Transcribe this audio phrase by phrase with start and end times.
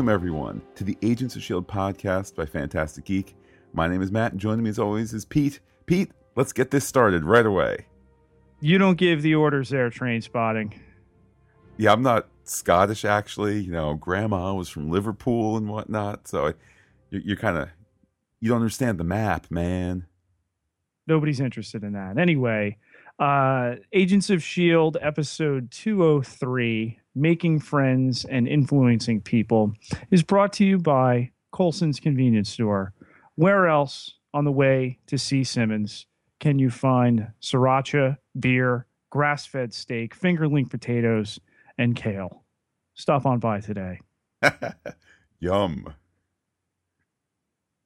[0.00, 1.66] Welcome, everyone, to the Agents of S.H.I.E.L.D.
[1.66, 3.36] podcast by Fantastic Geek.
[3.74, 5.60] My name is Matt, and joining me as always is Pete.
[5.84, 7.84] Pete, let's get this started right away.
[8.62, 10.80] You don't give the orders there, train spotting.
[11.76, 13.60] Yeah, I'm not Scottish, actually.
[13.60, 16.26] You know, grandma was from Liverpool and whatnot.
[16.26, 16.52] So I,
[17.10, 17.68] you're, you're kind of,
[18.40, 20.06] you don't understand the map, man.
[21.06, 22.16] Nobody's interested in that.
[22.16, 22.78] Anyway,
[23.18, 29.74] uh, Agents of S.H.I.E.L.D., episode 203 Making Friends and Influencing People,
[30.10, 32.92] is brought to you by Coulson's Convenience Store.
[33.34, 36.06] Where else on the way to see Simmons
[36.38, 41.38] can you find sriracha, beer, grass fed steak, fingerling potatoes,
[41.76, 42.44] and kale?
[42.94, 44.00] Stop on by today.
[45.40, 45.94] Yum.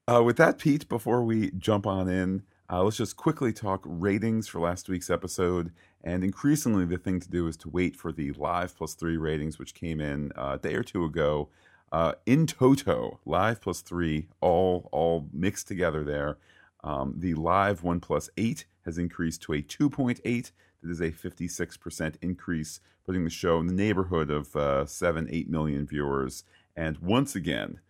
[0.06, 4.49] Uh, with that, Pete, before we jump on in, uh, let's just quickly talk ratings
[4.49, 5.73] for last week's episode.
[6.05, 9.59] And increasingly, the thing to do is to wait for the live plus three ratings,
[9.59, 11.49] which came in uh, a day or two ago.
[11.91, 16.37] Uh, in toto, live plus three, all all mixed together there.
[16.83, 20.51] Um, the live one plus eight has increased to a 2.8.
[20.83, 25.49] That is a 56% increase, putting the show in the neighborhood of uh, seven, eight
[25.49, 26.45] million viewers.
[26.77, 27.80] And once again,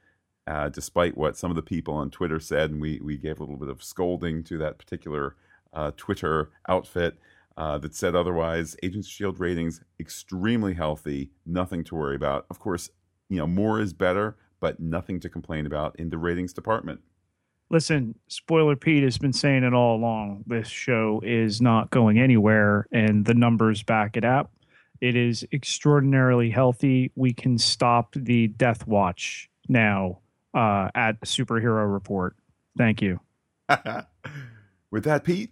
[0.46, 3.42] uh, despite what some of the people on Twitter said, and we, we gave a
[3.42, 5.34] little bit of scolding to that particular
[5.72, 7.18] uh, Twitter outfit
[7.56, 8.76] uh, that said otherwise.
[8.82, 12.46] Agents Shield ratings extremely healthy, nothing to worry about.
[12.50, 12.90] Of course,
[13.28, 17.00] you know more is better, but nothing to complain about in the ratings department.
[17.70, 20.44] Listen, spoiler Pete has been saying it all along.
[20.46, 24.52] This show is not going anywhere, and the numbers back it up.
[25.00, 27.10] It is extraordinarily healthy.
[27.14, 30.20] We can stop the death watch now
[30.54, 32.36] uh, at Superhero Report.
[32.76, 33.20] Thank you.
[34.90, 35.50] With that, Pete.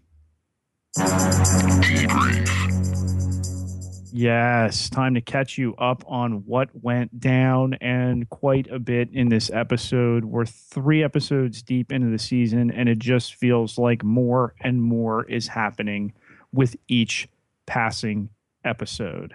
[4.15, 9.31] Yes, time to catch you up on what went down and quite a bit in
[9.31, 10.25] this episode.
[10.25, 15.25] We're three episodes deep into the season, and it just feels like more and more
[15.31, 16.13] is happening
[16.53, 17.27] with each
[17.67, 18.29] passing
[18.65, 19.35] episode.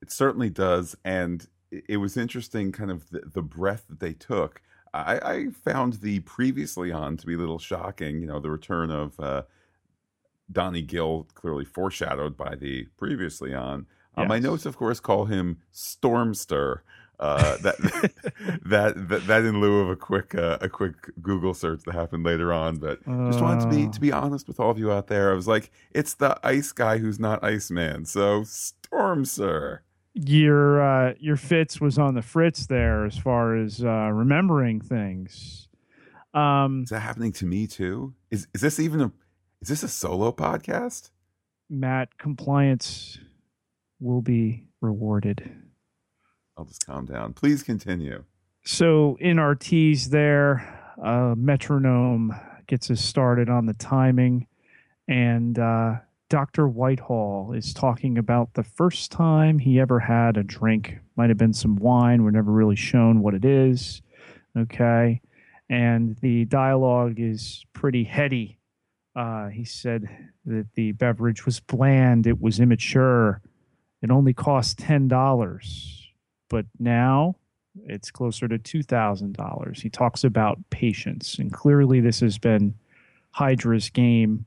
[0.00, 0.96] It certainly does.
[1.04, 4.62] And it was interesting, kind of the, the breath that they took.
[4.94, 8.20] I, I, found the previously on to be a little shocking.
[8.20, 9.42] You know, the return of uh,
[10.52, 13.86] Donnie Gill, clearly foreshadowed by the previously on.
[14.16, 14.28] Uh, yes.
[14.28, 16.80] my notes, of course, call him Stormster.
[17.20, 17.76] Uh, that,
[18.64, 22.24] that that that in lieu of a quick uh, a quick Google search that happened
[22.24, 25.06] later on, but just wanted to be to be honest with all of you out
[25.06, 25.30] there.
[25.30, 29.80] I was like, it's the ice guy who's not Iceman, so Stormster
[30.14, 35.68] your uh, your Fitz was on the fritz there as far as uh, remembering things.
[36.34, 38.14] Um, is that happening to me too?
[38.30, 39.12] Is is this even a
[39.62, 41.10] is this a solo podcast?
[41.70, 43.18] Matt, compliance
[44.00, 45.50] will be rewarded.
[46.58, 47.32] I'll just calm down.
[47.32, 48.24] Please continue.
[48.64, 52.34] So in our tease there, uh, metronome
[52.66, 54.48] gets us started on the timing,
[55.08, 55.94] and uh,
[56.28, 56.66] Dr.
[56.66, 60.98] Whitehall is talking about the first time he ever had a drink.
[61.16, 62.24] Might have been some wine.
[62.24, 64.02] We're never really shown what it is.
[64.58, 65.20] Okay.
[65.70, 68.58] And the dialogue is pretty heady.
[69.14, 70.08] Uh, he said
[70.46, 73.42] that the beverage was bland, it was immature,
[74.00, 76.08] it only cost $10.
[76.48, 77.36] But now
[77.86, 79.80] it's closer to $2,000.
[79.80, 81.38] He talks about patience.
[81.38, 82.74] And clearly, this has been
[83.30, 84.46] Hydra's game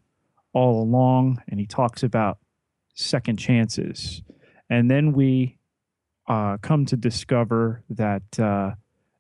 [0.54, 2.38] all along, and he talks about
[2.94, 4.22] second chances.
[4.70, 5.58] And then we
[6.28, 8.72] uh, come to discover that uh,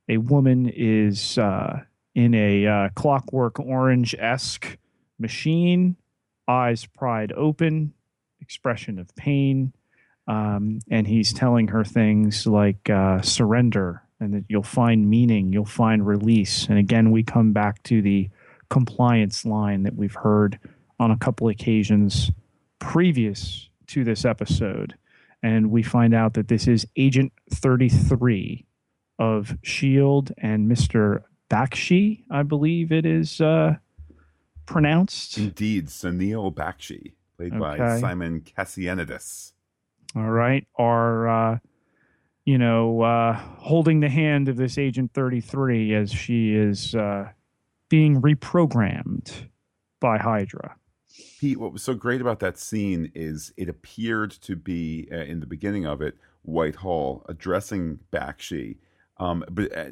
[0.07, 1.81] a woman is uh,
[2.13, 4.77] in a uh, clockwork orange esque
[5.19, 5.95] machine,
[6.47, 7.93] eyes pried open,
[8.39, 9.73] expression of pain.
[10.27, 15.65] Um, and he's telling her things like uh, surrender and that you'll find meaning, you'll
[15.65, 16.67] find release.
[16.67, 18.29] And again, we come back to the
[18.69, 20.59] compliance line that we've heard
[20.99, 22.31] on a couple occasions
[22.79, 24.95] previous to this episode.
[25.43, 28.65] And we find out that this is Agent 33
[29.19, 30.33] of S.H.I.E.L.D.
[30.39, 31.23] and Mr.
[31.49, 33.75] Bakshi, I believe it is uh,
[34.65, 35.37] pronounced.
[35.37, 37.59] Indeed, Sunil Bakshi, played okay.
[37.59, 39.53] by Simon Kassianides.
[40.15, 40.65] All right.
[40.77, 41.59] Are, uh,
[42.45, 47.29] you know, uh, holding the hand of this Agent 33 as she is uh,
[47.89, 49.31] being reprogrammed
[49.99, 50.75] by Hydra.
[51.39, 55.39] Pete, what was so great about that scene is it appeared to be uh, in
[55.39, 58.77] the beginning of it Whitehall addressing Bakshi,
[59.17, 59.91] um, but uh,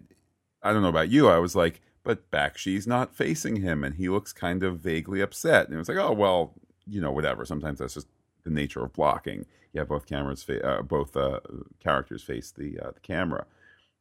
[0.61, 1.27] I don't know about you.
[1.27, 5.65] I was like, but Bakshi's not facing him, and he looks kind of vaguely upset.
[5.65, 6.53] And it was like, oh well,
[6.85, 7.45] you know, whatever.
[7.45, 8.07] Sometimes that's just
[8.43, 9.45] the nature of blocking.
[9.71, 11.39] Yeah, both cameras, fa- uh, both uh,
[11.79, 13.45] characters face the uh, the camera.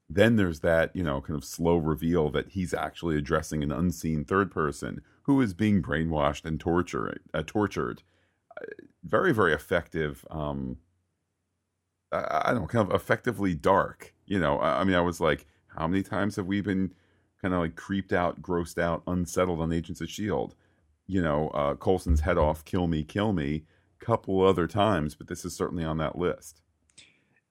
[0.08, 4.24] then there's that, you know, kind of slow reveal that he's actually addressing an unseen
[4.24, 7.20] third person who is being brainwashed and tortured.
[7.32, 8.02] Uh, tortured.
[8.60, 8.66] Uh,
[9.04, 10.24] very, very effective.
[10.30, 10.78] Um,
[12.10, 14.14] I, I don't know, kind of effectively dark.
[14.26, 15.46] You know, I, I mean, I was like,
[15.76, 16.92] how many times have we been
[17.42, 20.54] kind of like creeped out, grossed out, unsettled on Agents of Shield?
[21.06, 23.64] You know, uh, Coulson's head off, kill me, kill me.
[24.00, 26.60] Couple other times, but this is certainly on that list.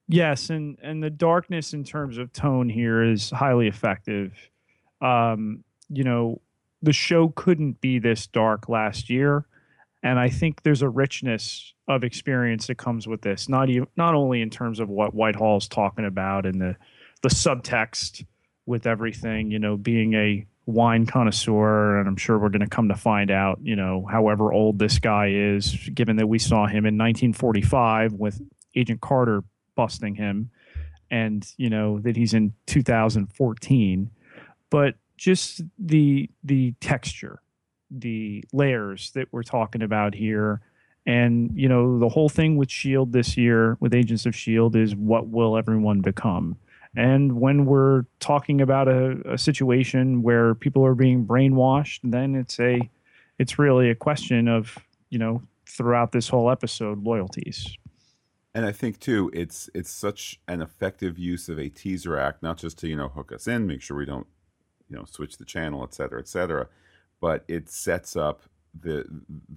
[0.09, 4.33] Yes, and and the darkness in terms of tone here is highly effective.
[4.99, 6.41] Um, you know,
[6.81, 9.45] the show couldn't be this dark last year,
[10.03, 13.47] and I think there's a richness of experience that comes with this.
[13.47, 16.75] Not even not only in terms of what Whitehall's talking about and the
[17.21, 18.25] the subtext
[18.71, 19.51] with everything.
[19.51, 23.29] You know, being a wine connoisseur, and I'm sure we're going to come to find
[23.29, 23.59] out.
[23.61, 28.41] You know, however old this guy is, given that we saw him in 1945 with
[28.75, 29.43] Agent Carter
[29.75, 30.49] busting him
[31.11, 34.09] and you know that he's in 2014
[34.69, 37.41] but just the the texture
[37.91, 40.61] the layers that we're talking about here
[41.05, 44.95] and you know the whole thing with shield this year with agents of shield is
[44.95, 46.55] what will everyone become
[46.95, 52.59] and when we're talking about a, a situation where people are being brainwashed then it's
[52.59, 52.89] a
[53.39, 54.77] it's really a question of
[55.09, 57.77] you know throughout this whole episode loyalties.
[58.53, 62.57] And I think too, it's it's such an effective use of a teaser act, not
[62.57, 64.27] just to you know hook us in, make sure we don't
[64.89, 66.67] you know switch the channel, et cetera, et cetera,
[67.21, 68.43] but it sets up
[68.79, 69.05] the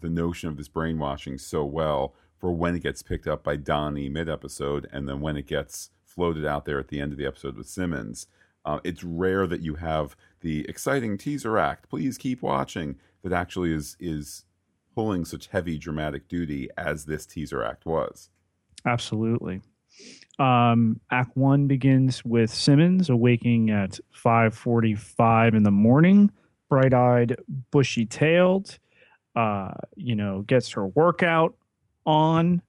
[0.01, 4.09] the notion of this brainwashing so well for when it gets picked up by Donnie
[4.09, 7.27] mid episode, and then when it gets floated out there at the end of the
[7.27, 8.27] episode with Simmons.
[8.65, 11.89] Uh, it's rare that you have the exciting teaser act.
[11.89, 12.97] Please keep watching.
[13.23, 14.45] That actually is is
[14.95, 18.31] pulling such heavy dramatic duty as this teaser act was.
[18.87, 19.61] Absolutely.
[20.39, 26.31] Um, Act one begins with Simmons awaking at 5:45 in the morning,
[26.69, 27.37] bright-eyed,
[27.71, 28.79] bushy-tailed.
[29.37, 31.55] Uh, you know, gets her workout
[32.07, 32.63] on.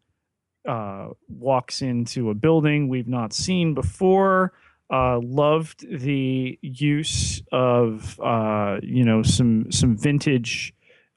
[0.67, 4.53] Uh, walks into a building we've not seen before.
[4.91, 10.73] Uh, loved the use of uh, you know some some vintage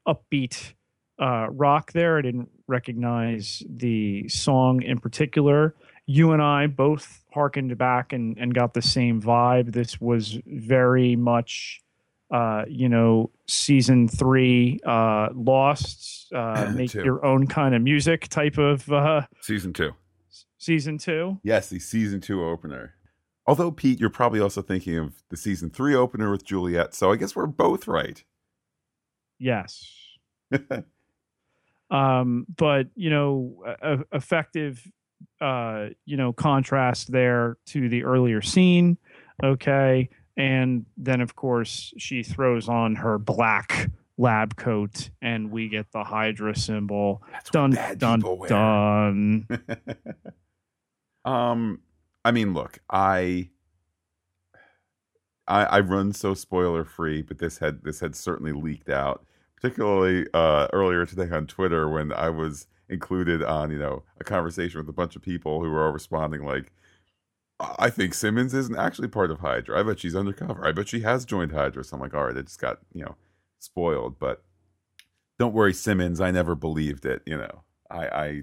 [0.06, 0.72] upbeat
[1.18, 2.18] uh, rock there.
[2.18, 5.74] I didn't recognize the song in particular.
[6.06, 9.72] You and I both harkened back and, and got the same vibe.
[9.72, 11.82] This was very much,
[12.30, 17.04] uh, you know, season three, uh, Lost, uh, make two.
[17.04, 19.92] your own kind of music type of uh, season two.
[20.58, 21.38] Season two.
[21.42, 22.94] Yes, the season two opener.
[23.46, 26.94] Although Pete, you're probably also thinking of the season three opener with Juliet.
[26.94, 28.22] So I guess we're both right.
[29.38, 29.88] Yes.
[31.90, 34.86] Um, but you know, a, effective,
[35.40, 38.98] uh, you know, contrast there to the earlier scene.
[39.42, 45.92] Okay, and then of course she throws on her black lab coat, and we get
[45.92, 47.22] the Hydra symbol.
[47.30, 49.48] That's dun dun dun.
[51.26, 51.80] um,
[52.24, 53.50] I mean, look, I.
[55.50, 59.24] I, I run so spoiler free, but this had this had certainly leaked out
[59.60, 64.80] particularly uh, earlier today on Twitter when I was included on you know a conversation
[64.80, 66.72] with a bunch of people who were all responding like,
[67.60, 69.80] I think Simmons isn't actually part of Hydra.
[69.80, 70.66] I bet she's undercover.
[70.66, 71.82] I bet she has joined Hydra.
[71.82, 73.16] So I'm like, all right, I just got you know
[73.58, 74.18] spoiled.
[74.18, 74.42] But
[75.38, 76.20] don't worry, Simmons.
[76.20, 77.22] I never believed it.
[77.26, 78.42] You know, I I,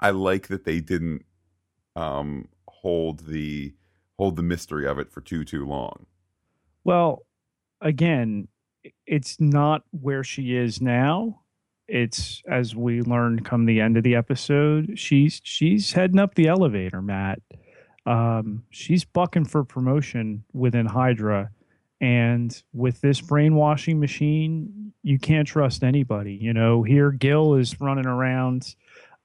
[0.00, 1.24] I like that they didn't
[1.94, 3.74] um, hold the
[4.18, 6.06] hold the mystery of it for too too long.
[6.84, 7.26] Well,
[7.80, 8.48] again,
[9.06, 11.42] it's not where she is now.
[11.88, 16.48] It's as we learn come the end of the episode, she's she's heading up the
[16.48, 17.40] elevator, Matt.
[18.06, 21.50] Um, she's bucking for promotion within Hydra.
[22.00, 26.34] And with this brainwashing machine, you can't trust anybody.
[26.34, 28.74] You know, here Gill is running around,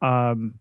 [0.01, 0.55] um,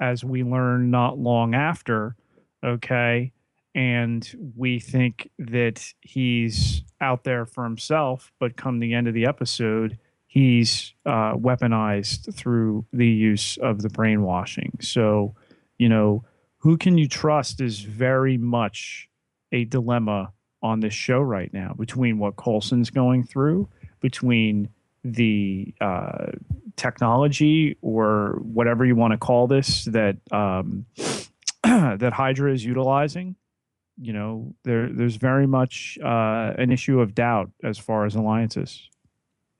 [0.00, 2.16] as we learn not long after,
[2.62, 3.32] okay,
[3.74, 9.26] and we think that he's out there for himself, but come the end of the
[9.26, 14.76] episode, he's uh, weaponized through the use of the brainwashing.
[14.80, 15.34] So,
[15.78, 16.24] you know,
[16.64, 19.08] who can you trust is very much
[19.52, 23.68] a dilemma on this show right now between what Coulson's going through,
[24.00, 24.68] between
[25.04, 26.32] the uh,
[26.76, 30.86] technology or whatever you want to call this that um,
[31.62, 33.36] that Hydra is utilizing
[34.00, 38.88] you know, there there's very much uh, an issue of doubt as far as alliances.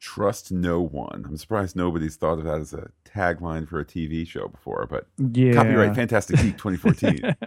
[0.01, 1.25] Trust no one.
[1.27, 5.07] I'm surprised nobody's thought of that as a tagline for a TV show before, but
[5.19, 5.55] yeah.
[5.55, 7.37] copyright Fantastic Geek 2014.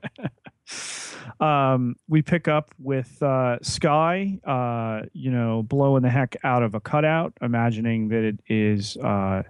[1.39, 6.74] Um, we pick up with uh, Skye, uh, you know, blowing the heck out of
[6.74, 9.44] a cutout, imagining that it is uh,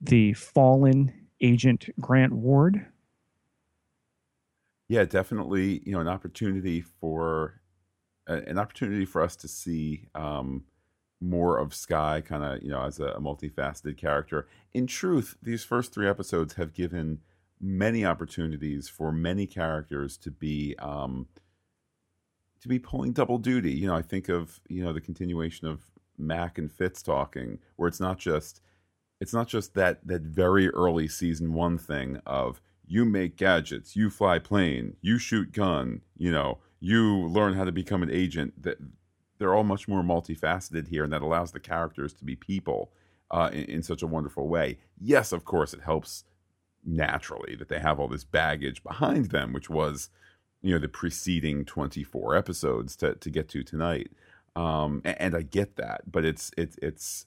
[0.00, 2.84] the fallen agent Grant Ward.
[4.88, 5.82] Yeah, definitely.
[5.84, 7.60] You know, an opportunity for
[8.26, 10.64] an opportunity for us to see um,
[11.20, 14.46] more of Skye, kind of you know, as a, a multifaceted character.
[14.72, 17.20] In truth, these first three episodes have given
[17.60, 21.26] many opportunities for many characters to be um,
[22.60, 23.72] to be pulling double duty.
[23.72, 25.82] You know, I think of you know the continuation of
[26.16, 28.60] Mack and Fitz talking, where it's not just
[29.20, 34.08] it's not just that that very early season one thing of you make gadgets, you
[34.10, 38.62] fly plane, you shoot gun, you know, you learn how to become an agent.
[38.62, 38.78] That
[39.38, 42.90] they're all much more multifaceted here, and that allows the characters to be people
[43.30, 44.78] uh, in, in such a wonderful way.
[45.00, 46.24] Yes, of course, it helps
[46.84, 50.10] naturally that they have all this baggage behind them, which was,
[50.62, 54.10] you know, the preceding 24 episodes to, to get to tonight.
[54.56, 57.26] Um, and, and I get that, but it's, it's, it's,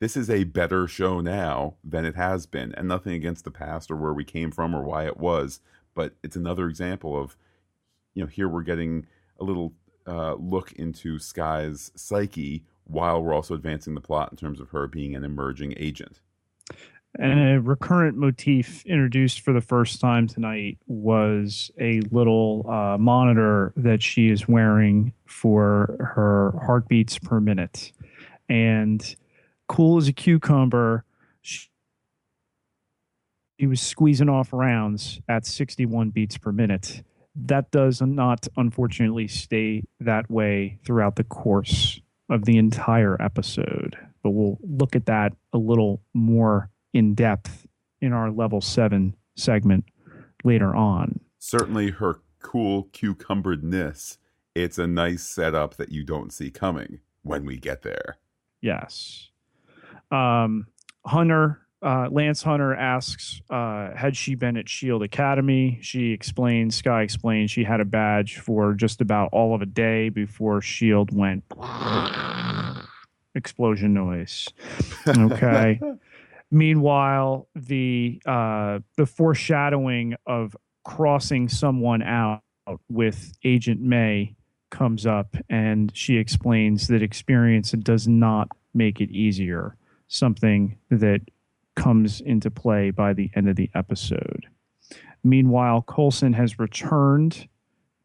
[0.00, 3.90] this is a better show now than it has been and nothing against the past
[3.90, 5.60] or where we came from or why it was,
[5.94, 7.36] but it's another example of,
[8.14, 9.06] you know, here we're getting
[9.40, 9.72] a little
[10.06, 14.86] uh, look into Skye's psyche while we're also advancing the plot in terms of her
[14.86, 16.20] being an emerging agent.
[17.18, 23.74] And a recurrent motif introduced for the first time tonight was a little uh, monitor
[23.76, 27.92] that she is wearing for her heartbeats per minute.
[28.48, 29.14] And
[29.68, 31.04] cool as a cucumber,
[31.42, 31.68] she,
[33.60, 37.02] she was squeezing off rounds at 61 beats per minute.
[37.34, 43.96] That does not, unfortunately, stay that way throughout the course of the entire episode.
[44.22, 47.66] But we'll look at that a little more in depth
[48.00, 49.84] in our level seven segment
[50.44, 51.20] later on.
[51.38, 54.18] Certainly, her cool cucumberedness.
[54.54, 58.18] It's a nice setup that you don't see coming when we get there.
[58.60, 59.30] Yes.
[60.10, 60.66] Um,
[61.06, 65.78] Hunter, uh, Lance Hunter asks, uh, had she been at Shield Academy?
[65.82, 70.08] She explains, Skye explains, she had a badge for just about all of a day
[70.08, 71.44] before Shield went
[73.34, 74.48] explosion noise.
[75.06, 75.80] Okay.
[76.50, 82.42] Meanwhile, the uh, the foreshadowing of crossing someone out
[82.90, 84.36] with Agent May
[84.70, 89.76] comes up, and she explains that experience does not make it easier.
[90.08, 91.22] Something that
[91.74, 94.46] comes into play by the end of the episode.
[95.24, 97.48] Meanwhile, Coulson has returned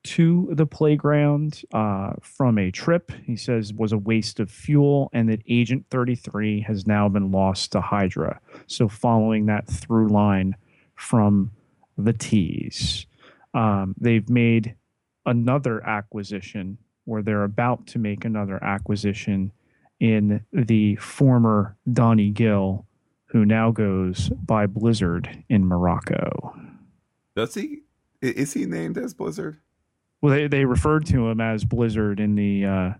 [0.07, 5.27] to the playground uh, from a trip he says was a waste of fuel and
[5.27, 10.55] that agent 33 has now been lost to hydra so following that through line
[10.95, 11.51] from
[11.97, 13.05] the tease
[13.53, 14.75] um, they've made
[15.25, 19.51] another acquisition or they're about to make another acquisition
[19.99, 22.85] in the former donnie gill
[23.27, 26.55] who now goes by blizzard in morocco
[27.35, 27.81] does he
[28.21, 29.59] is he named as blizzard
[30.21, 32.93] well, they, they referred to him as Blizzard in the uh,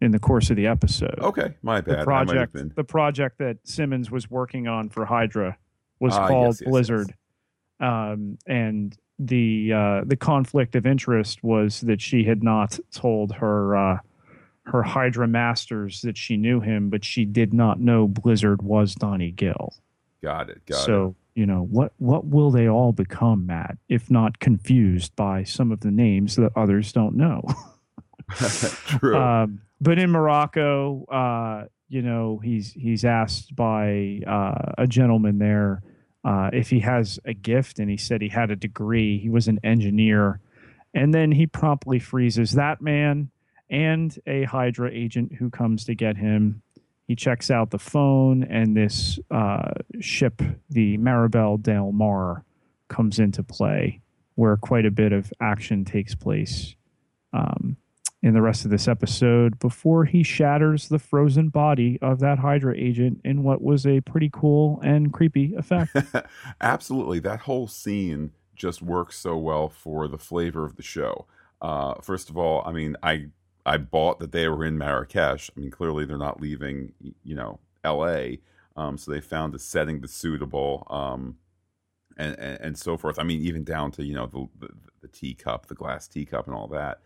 [0.00, 1.18] in the course of the episode.
[1.18, 2.00] Okay, my bad.
[2.00, 5.58] The project, the project that Simmons was working on for Hydra
[6.00, 7.14] was ah, called yes, yes, Blizzard,
[7.80, 7.88] yes.
[7.88, 13.76] Um, and the uh, the conflict of interest was that she had not told her
[13.76, 13.98] uh,
[14.68, 19.32] her Hydra masters that she knew him, but she did not know Blizzard was Donnie
[19.32, 19.74] Gill.
[20.22, 20.64] Got it.
[20.66, 20.84] Got it.
[20.84, 25.44] so, it you know what what will they all become matt if not confused by
[25.44, 27.44] some of the names that others don't know
[28.34, 35.38] true um, but in morocco uh, you know he's he's asked by uh, a gentleman
[35.38, 35.80] there
[36.24, 39.46] uh, if he has a gift and he said he had a degree he was
[39.46, 40.40] an engineer
[40.92, 43.30] and then he promptly freezes that man
[43.70, 46.62] and a hydra agent who comes to get him
[47.08, 52.44] he checks out the phone, and this uh, ship, the Maribel Del Mar,
[52.88, 54.02] comes into play,
[54.34, 56.76] where quite a bit of action takes place
[57.32, 57.78] um,
[58.22, 62.76] in the rest of this episode before he shatters the frozen body of that Hydra
[62.76, 65.96] agent in what was a pretty cool and creepy effect.
[66.60, 67.20] Absolutely.
[67.20, 71.24] That whole scene just works so well for the flavor of the show.
[71.62, 73.28] Uh, first of all, I mean, I
[73.68, 75.50] I bought that they were in Marrakesh.
[75.54, 78.40] I mean, clearly they're not leaving, you know, L.A.
[78.76, 81.36] Um, so they found a setting that's suitable, um,
[82.16, 83.18] and, and, and so forth.
[83.18, 84.72] I mean, even down to you know the the,
[85.02, 87.00] the teacup, the glass teacup, and all that.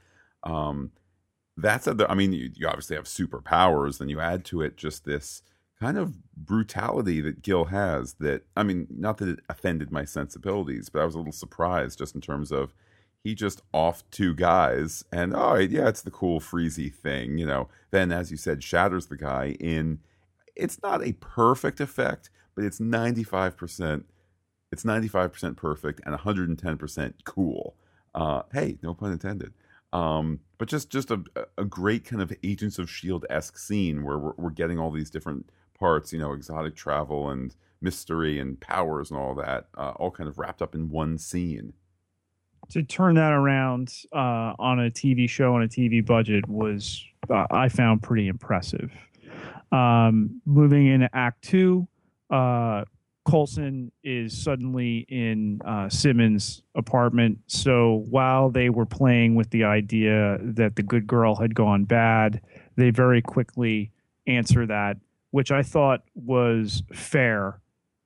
[0.45, 0.92] Um,
[1.57, 5.42] that's I mean, you, you obviously have superpowers, then you add to it just this
[5.81, 8.14] kind of brutality that Gill has.
[8.21, 11.99] That I mean, not that it offended my sensibilities, but I was a little surprised
[11.99, 12.73] just in terms of
[13.24, 17.46] he just off two guys, and all right, yeah, it's the cool freezy thing, you
[17.46, 17.68] know.
[17.90, 20.00] Then, as you said, shatters the guy in.
[20.54, 24.06] It's not a perfect effect, but it's ninety five percent.
[24.70, 27.76] It's ninety five percent perfect and one hundred and ten percent cool.
[28.14, 29.54] Uh, hey, no pun intended.
[29.92, 31.22] Um, but just just a
[31.58, 35.10] a great kind of Agents of Shield esque scene where we're, we're getting all these
[35.10, 35.48] different
[35.78, 40.28] parts, you know, exotic travel and mystery and powers and all that, uh, all kind
[40.28, 41.72] of wrapped up in one scene.
[42.72, 47.44] To turn that around uh, on a TV show on a TV budget was, uh,
[47.50, 48.90] I found pretty impressive.
[49.70, 51.86] Um, moving into Act Two,
[52.30, 52.84] uh,
[53.28, 57.40] Coulson is suddenly in uh, Simmons' apartment.
[57.46, 62.40] So while they were playing with the idea that the good girl had gone bad,
[62.76, 63.90] they very quickly
[64.26, 64.96] answer that,
[65.30, 67.60] which I thought was fair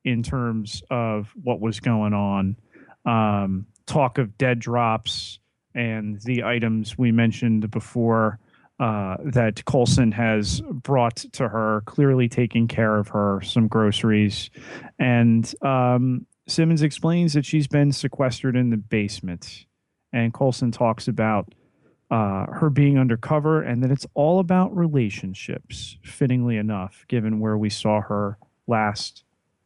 [0.05, 2.57] in terms of what was going on.
[3.05, 5.39] Um, talk of dead drops
[5.75, 8.39] and the items we mentioned before
[8.79, 14.51] uh, that Coulson has brought to her, clearly taking care of her, some groceries.
[14.99, 19.67] And um, Simmons explains that she's been sequestered in the basement.
[20.13, 21.55] And Coulson talks about
[22.11, 27.71] uh, her being undercover and that it's all about relationships, fittingly enough, given where we
[27.71, 29.25] saw her last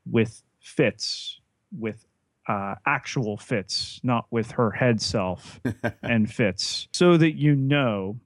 [0.08, 1.40] with Fitz,
[1.76, 2.06] with
[2.50, 5.60] uh, actual Fitz, not with her head self
[6.02, 8.18] and Fitz, so that you know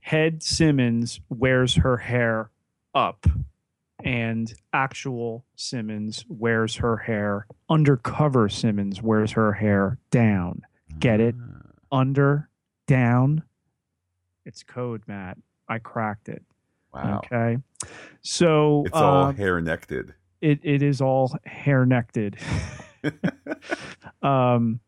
[0.00, 2.50] Head Simmons wears her hair
[2.94, 3.26] up,
[4.04, 7.46] and actual Simmons wears her hair.
[7.70, 10.60] Undercover Simmons wears her hair down.
[10.98, 11.34] Get it?
[11.40, 11.70] Ah.
[11.90, 12.50] Under,
[12.86, 13.44] down.
[14.44, 15.38] It's code, Matt.
[15.70, 16.42] I cracked it.
[16.92, 17.22] Wow.
[17.24, 17.56] Okay.
[18.20, 19.90] So It's all uh, hair necked.
[19.90, 20.10] it,
[20.62, 22.18] it is all hair necked.
[24.22, 24.80] um,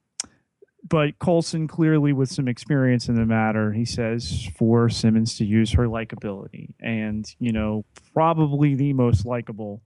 [0.88, 5.72] but Coulson clearly with some experience in the matter, he says for Simmons to use
[5.72, 9.82] her likability, and you know probably the most likable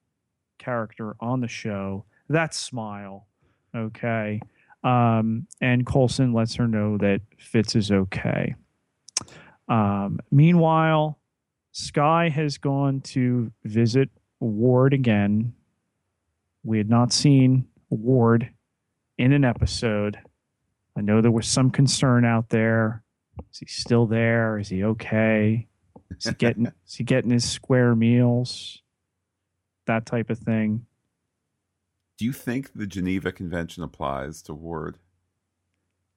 [0.59, 2.05] character on the show.
[2.29, 3.27] That smile,
[3.75, 4.40] okay.
[4.83, 8.55] Um, and Coulson lets her know that Fitz is okay.
[9.69, 11.19] Um, meanwhile,
[11.73, 15.55] Skye has gone to visit Ward again.
[16.62, 18.50] We had not seen Ward
[19.18, 20.18] in an episode.
[20.96, 23.03] I know there was some concern out there.
[23.53, 24.59] Is he still there?
[24.59, 25.68] Is he okay?
[26.16, 28.83] Is he getting is he getting his square meals?
[29.87, 30.87] That type of thing.
[32.18, 34.98] Do you think the Geneva Convention applies to Ward?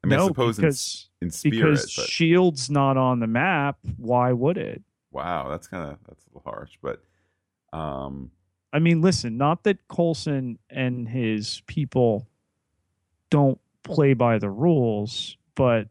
[0.03, 3.27] I mean, no, I suppose in, because in spirit, because but Shield's not on the
[3.27, 3.77] map.
[3.97, 4.83] Why would it?
[5.13, 6.71] wow, that's kind of that's a little harsh.
[6.81, 7.01] But
[7.71, 8.31] um,
[8.73, 12.27] I mean, listen, not that Coulson and his people
[13.29, 15.88] don't play by the rules, but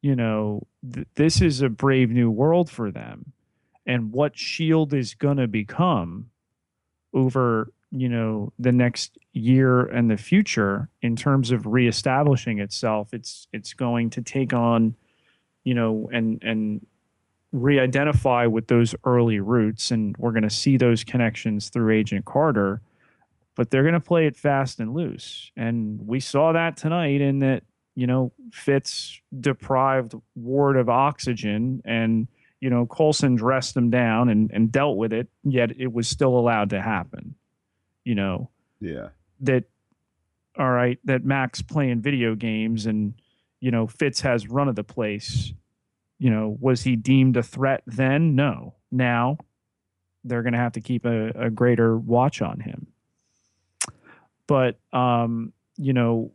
[0.00, 3.32] you know, th- this is a brave new world for them.
[3.86, 6.30] And what Shield is going to become
[7.14, 13.48] over, you know, the next year and the future in terms of reestablishing itself, it's
[13.52, 14.94] it's going to take on,
[15.64, 16.86] you know, and and
[17.54, 22.80] re-identify with those early roots and we're going to see those connections through agent carter
[23.56, 25.52] but they're going to play it fast and loose.
[25.56, 27.62] And we saw that tonight in that
[27.94, 32.26] you know fitz deprived ward of oxygen and
[32.60, 36.36] you know coulson dressed him down and, and dealt with it yet it was still
[36.36, 37.36] allowed to happen
[38.04, 38.50] you know?
[38.80, 39.08] Yeah,
[39.40, 39.64] that
[40.56, 43.14] all right that Mack's playing video games and
[43.60, 45.52] you know fitz has run of the place
[46.18, 48.34] you know was he deemed a threat then?
[48.34, 48.74] No.
[48.90, 49.38] Now
[50.24, 52.86] they're going to have to keep a, a greater watch on him.
[54.46, 56.32] But um you know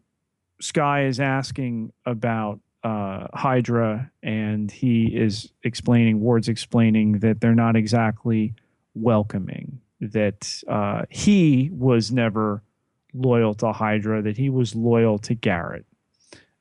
[0.62, 7.76] skye is asking about uh hydra and he is explaining ward's explaining that they're not
[7.76, 8.54] exactly
[8.94, 12.64] welcoming that uh he was never
[13.14, 15.86] loyal to hydra that he was loyal to garrett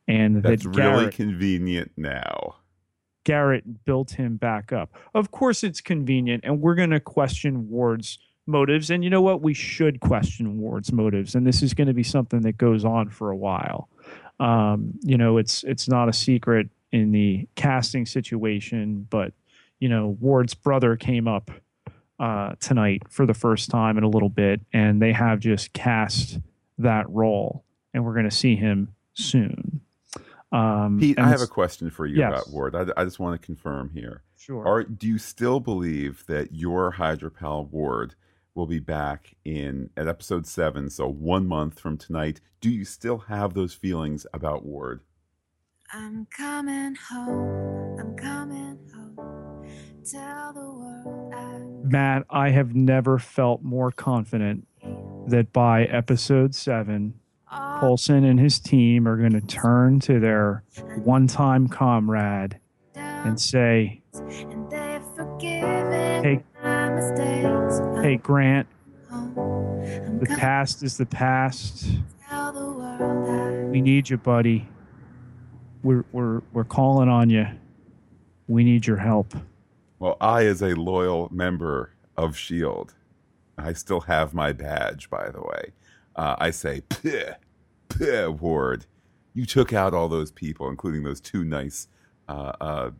[0.08, 2.56] and that's that really convenient now.
[3.24, 4.90] Garrett built him back up.
[5.14, 8.90] Of course, it's convenient, and we're going to question Ward's motives.
[8.90, 9.42] And you know what?
[9.42, 13.10] We should question Ward's motives, and this is going to be something that goes on
[13.10, 13.88] for a while.
[14.40, 19.32] Um, you know, it's it's not a secret in the casting situation, but
[19.78, 21.50] you know, Ward's brother came up
[22.18, 26.38] uh, tonight for the first time in a little bit, and they have just cast
[26.78, 29.80] that role, and we're going to see him soon.
[30.50, 32.28] Um, Pete, I have a question for you Yes.
[32.32, 32.74] about Ward.
[32.74, 34.22] I, I just want to confirm here.
[34.36, 34.66] sure.
[34.66, 38.14] Are do you still believe that your Hydra pal Ward
[38.54, 42.40] will be back in at episode seven, so one month from tonight?
[42.60, 45.00] Do you still have those feelings about Ward?
[45.92, 47.98] I'm coming home.
[47.98, 49.66] I'm coming home.
[50.10, 54.66] Tell the world I'm Matt, I have never felt more confident
[55.28, 57.14] that by episode seven,
[57.50, 60.64] all Coulson and his team are going to turn to their
[61.04, 62.58] one time comrade
[62.94, 64.02] and say,
[65.40, 66.42] Hey,
[68.02, 68.68] hey, Grant,
[69.10, 71.88] the past is the past.
[73.70, 74.68] We need you, buddy.
[75.82, 77.46] We're, we're, we're calling on you.
[78.48, 79.34] We need your help.
[79.98, 82.94] Well, I, as a loyal member of S.H.I.E.L.D.,
[83.56, 85.72] I still have my badge, by the way.
[86.18, 87.34] Uh, I say, Peh,
[87.88, 88.84] Peh, Ward.
[89.34, 91.88] You took out all those people, including those two nice
[92.28, 92.90] uh, uh,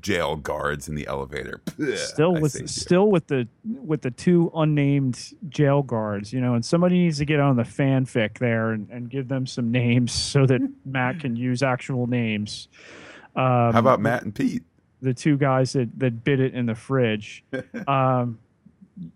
[0.00, 1.60] jail guards in the elevator.
[1.96, 6.64] Still I with still with the with the two unnamed jail guards, you know, and
[6.64, 10.46] somebody needs to get on the fanfic there and, and give them some names so
[10.46, 12.68] that Matt can use actual names.
[13.34, 14.62] Um, How about Matt and Pete?
[15.00, 17.44] the two guys that that bit it in the fridge?
[17.88, 18.38] um,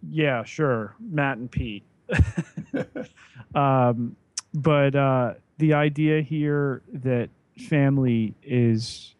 [0.08, 1.84] yeah, sure, Matt and Pete.
[3.54, 4.16] um,
[4.54, 7.30] but uh, the idea here that
[7.68, 9.14] family is,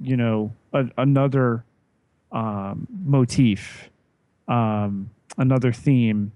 [0.00, 1.64] you know, a, another
[2.32, 3.90] um, motif,
[4.48, 6.32] um, another theme,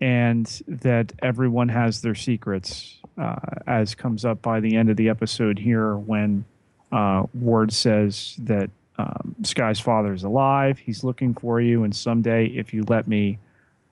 [0.00, 5.08] and that everyone has their secrets, uh, as comes up by the end of the
[5.08, 6.44] episode here when
[6.90, 10.78] uh, Ward says that um, Skye's father is alive.
[10.78, 13.38] He's looking for you, and someday, if you let me,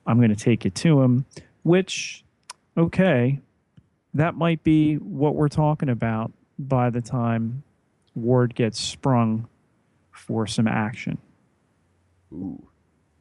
[0.06, 1.24] I'm going to take you to him.
[1.62, 2.24] Which,
[2.76, 3.40] okay,
[4.14, 7.62] that might be what we're talking about by the time
[8.14, 9.48] Ward gets sprung
[10.12, 11.18] for some action.
[12.32, 12.66] Ooh.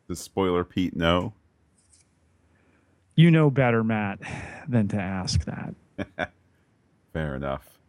[0.07, 1.33] Does spoiler Pete know?
[3.15, 4.19] You know better, Matt,
[4.67, 6.31] than to ask that.
[7.13, 7.79] Fair enough.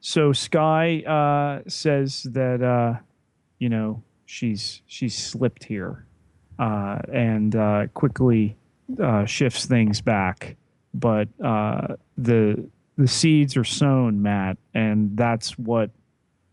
[0.00, 3.00] So Skye uh, says that uh,
[3.58, 6.06] you know she's she's slipped here,
[6.62, 8.56] uh, and uh, quickly
[9.02, 10.56] uh, shifts things back.
[10.94, 15.90] But uh, the the seeds are sown, Matt, and that's what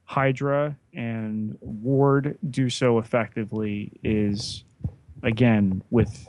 [0.05, 3.91] Hydra and Ward do so effectively.
[4.03, 4.63] Is
[5.21, 6.27] again with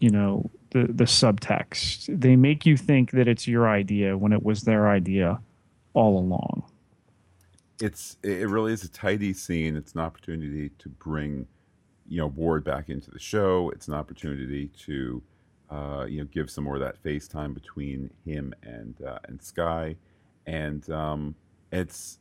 [0.00, 2.20] you know the the subtext.
[2.20, 5.40] They make you think that it's your idea when it was their idea
[5.94, 6.64] all along.
[7.80, 9.76] it's it really is a tidy scene.
[9.76, 11.46] It's an opportunity to bring
[12.12, 13.70] you know Ward back into the show.
[13.70, 15.22] It's an opportunity to
[15.70, 19.42] uh, you know give some more of that face time between him and uh, and
[19.42, 19.96] Skye,
[20.46, 21.34] and um,
[21.72, 22.18] it's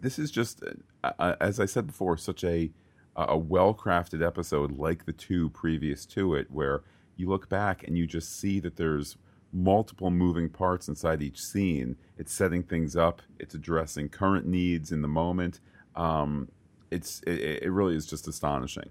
[0.00, 0.62] this is just
[1.04, 2.70] uh, uh, as I said before, such a
[3.14, 6.82] a well crafted episode like the two previous to it, where
[7.16, 9.18] you look back and you just see that there's
[9.52, 11.96] multiple moving parts inside each scene.
[12.16, 13.20] It's setting things up.
[13.38, 15.60] It's addressing current needs in the moment.
[15.94, 16.48] Um,
[16.94, 18.90] it's it, it really is just astonishing.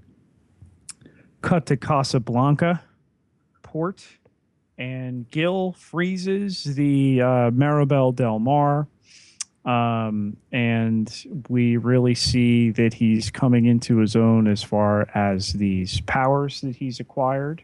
[1.41, 2.83] cut to Casablanca
[3.61, 4.05] port,
[4.77, 8.87] and Gill freezes the uh, Maribel Del Mar.
[9.65, 11.09] Um, and
[11.47, 16.75] we really see that he's coming into his own as far as these powers that
[16.75, 17.63] he's acquired.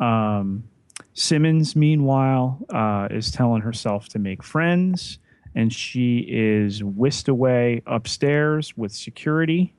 [0.00, 0.64] Um,
[1.12, 5.18] Simmons, meanwhile, uh, is telling herself to make friends,
[5.58, 9.74] and she is whisked away upstairs with security.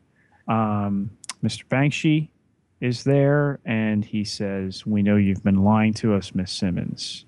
[0.50, 1.10] Um,
[1.42, 1.64] Mr.
[1.70, 2.28] Bakshi
[2.82, 7.24] is there, and he says, "We know you've been lying to us, Miss Simmons."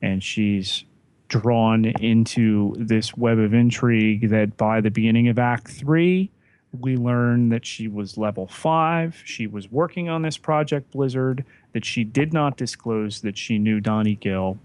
[0.00, 0.84] And she's
[1.26, 6.30] drawn into this web of intrigue that by the beginning of Act Three,
[6.78, 9.20] we learn that she was level five.
[9.24, 11.44] She was working on this project Blizzard.
[11.72, 14.56] That she did not disclose that she knew Donnie Gill.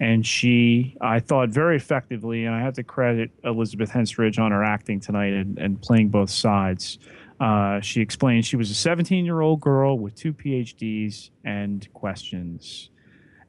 [0.00, 4.62] And she, I thought, very effectively, and I have to credit Elizabeth Henstridge on her
[4.62, 6.98] acting tonight and, and playing both sides.
[7.40, 12.90] Uh, she explained she was a 17 year old girl with two PhDs and questions.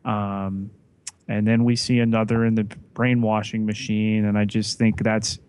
[0.05, 0.71] Um,
[1.27, 4.25] and then we see another in the brainwashing machine.
[4.25, 5.39] And I just think that's,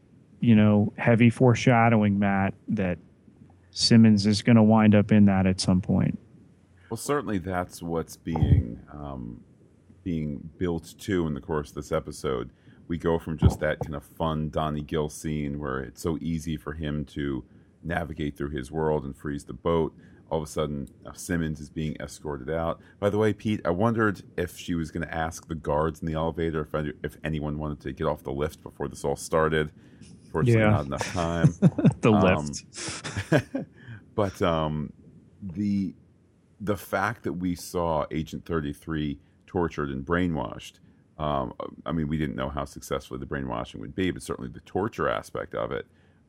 [0.41, 2.99] you know, heavy foreshadowing, Matt, that
[3.71, 6.19] Simmons is going to wind up in that at some point.
[6.91, 9.41] Well, certainly that's what's being um,
[10.03, 12.51] being built to in the course of this episode.
[12.89, 16.57] We go from just that kind of fun Donnie Gill scene where it's so easy
[16.57, 17.45] for him to
[17.83, 19.95] navigate through his world and freeze the boat.
[20.29, 22.81] All of a sudden, uh, Simmons is being escorted out.
[23.01, 26.07] By the way, Pete, I wondered if she was going to ask the guards in
[26.07, 29.73] the elevator if, if anyone wanted to get off the lift before this all started.
[30.31, 30.71] Fortunately, Yeah.
[30.71, 31.53] not enough time.
[32.01, 33.65] The Um, lift.
[34.15, 34.93] but um,
[35.43, 35.95] the
[36.61, 39.19] the fact that we saw Agent Thirty Three
[39.51, 40.75] tortured and brainwashed
[41.19, 41.53] Um,
[41.85, 45.09] I mean, we didn't know how successful the brainwashing would be, but certainly the torture
[45.09, 45.87] aspect of it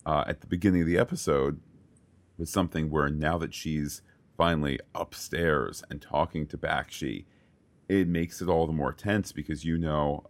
[0.08, 1.60] uh, at the beginning of the episode
[2.38, 4.02] was something where now that she's
[4.36, 7.26] finally upstairs and talking to Bakshi,
[7.88, 10.26] it makes it all the more tense because you know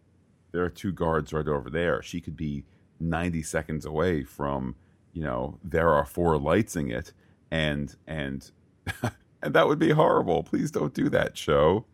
[0.52, 2.02] there are two guards right over there.
[2.02, 2.66] She could be
[3.00, 4.76] 90 seconds away from,
[5.14, 7.14] you know, there are four lighting it
[7.50, 8.52] and and
[9.42, 10.44] and that would be horrible.
[10.44, 11.86] Please don't do that, show.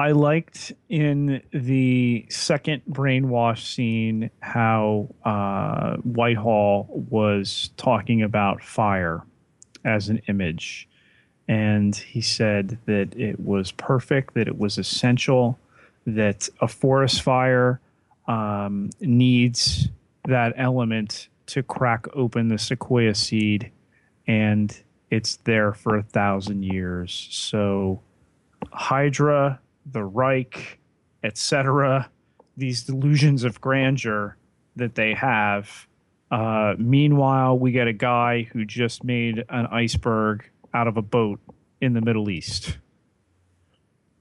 [0.00, 9.26] I liked in the second brainwash scene how uh, Whitehall was talking about fire
[9.84, 10.88] as an image.
[11.48, 15.58] And he said that it was perfect, that it was essential,
[16.06, 17.78] that a forest fire
[18.26, 19.90] um, needs
[20.26, 23.70] that element to crack open the sequoia seed,
[24.26, 27.28] and it's there for a thousand years.
[27.30, 28.00] So,
[28.72, 30.78] Hydra the Reich,
[31.22, 32.10] etc.
[32.56, 34.36] These delusions of grandeur
[34.76, 35.86] that they have.
[36.30, 41.40] Uh, meanwhile, we get a guy who just made an iceberg out of a boat
[41.80, 42.78] in the Middle East.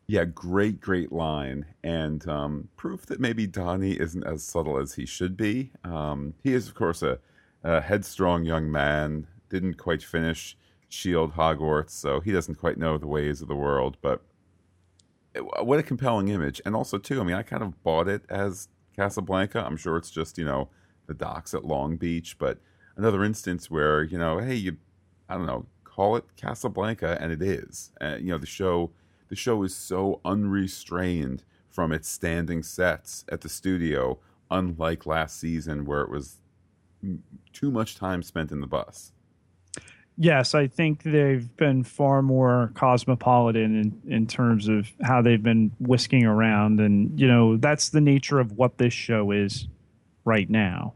[0.08, 5.06] Yeah, great, great line, and um, proof that maybe Donnie isn't as subtle as he
[5.06, 5.72] should be.
[5.84, 7.20] Um, he is, of course, a,
[7.64, 9.28] a headstrong young man.
[9.50, 10.58] Didn't quite finish
[10.90, 13.98] Shield Hogwarts, so he doesn't quite know the ways of the world.
[14.02, 14.24] But
[15.36, 16.62] Uh, what a compelling image.
[16.66, 19.64] And also too i mean i kind of bought it as casablanca.
[19.66, 20.70] I'm sure it's just you know
[21.08, 22.60] the docks at long beach but
[22.96, 24.78] another instance where you know hey you
[25.28, 27.92] i don't know call it casablanca and it is.
[28.00, 28.92] And you know the show
[29.30, 34.20] the show is so unrestrained from its standing sets at the studio
[34.52, 36.38] unlike last season where it was
[37.54, 39.14] too much time spent in the bus
[40.22, 45.72] Yes, I think they've been far more cosmopolitan in, in terms of how they've been
[45.80, 46.82] whisking around.
[46.82, 49.70] And, you know, that's the nature of what this show is
[50.26, 50.94] right now.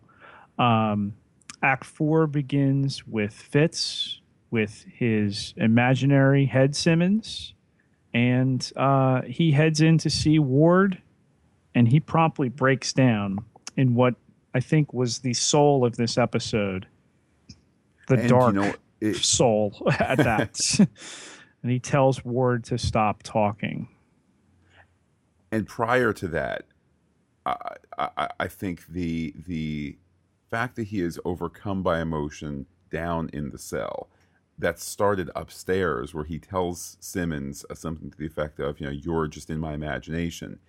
[0.59, 1.13] Um,
[1.61, 4.19] Act four begins with Fitz,
[4.51, 7.53] with his imaginary head Simmons,
[8.13, 11.01] and uh, he heads in to see Ward,
[11.73, 13.39] and he promptly breaks down
[13.77, 14.15] in what
[14.53, 16.87] I think was the soul of this episode
[18.09, 18.53] the and dark.
[18.53, 20.59] you know, it, soul at that.
[21.61, 23.87] and he tells Ward to stop talking.
[25.51, 26.65] and prior to that,
[27.45, 27.55] I,
[27.97, 29.97] I, I think the the
[30.49, 34.07] fact that he is overcome by emotion down in the cell
[34.57, 38.91] that started upstairs where he tells Simmons uh, something to the effect of, you know,
[38.91, 40.59] you're just in my imagination.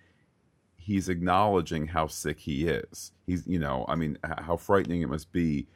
[0.75, 3.11] He's acknowledging how sick he is.
[3.27, 5.67] He's, you know, I mean, how frightening it must be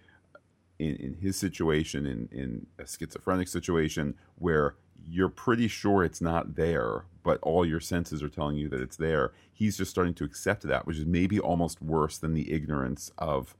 [0.79, 6.55] in, in his situation, in, in a schizophrenic situation, where you're pretty sure it's not
[6.55, 9.33] there, but all your senses are telling you that it's there.
[9.51, 13.55] He's just starting to accept that, which is maybe almost worse than the ignorance of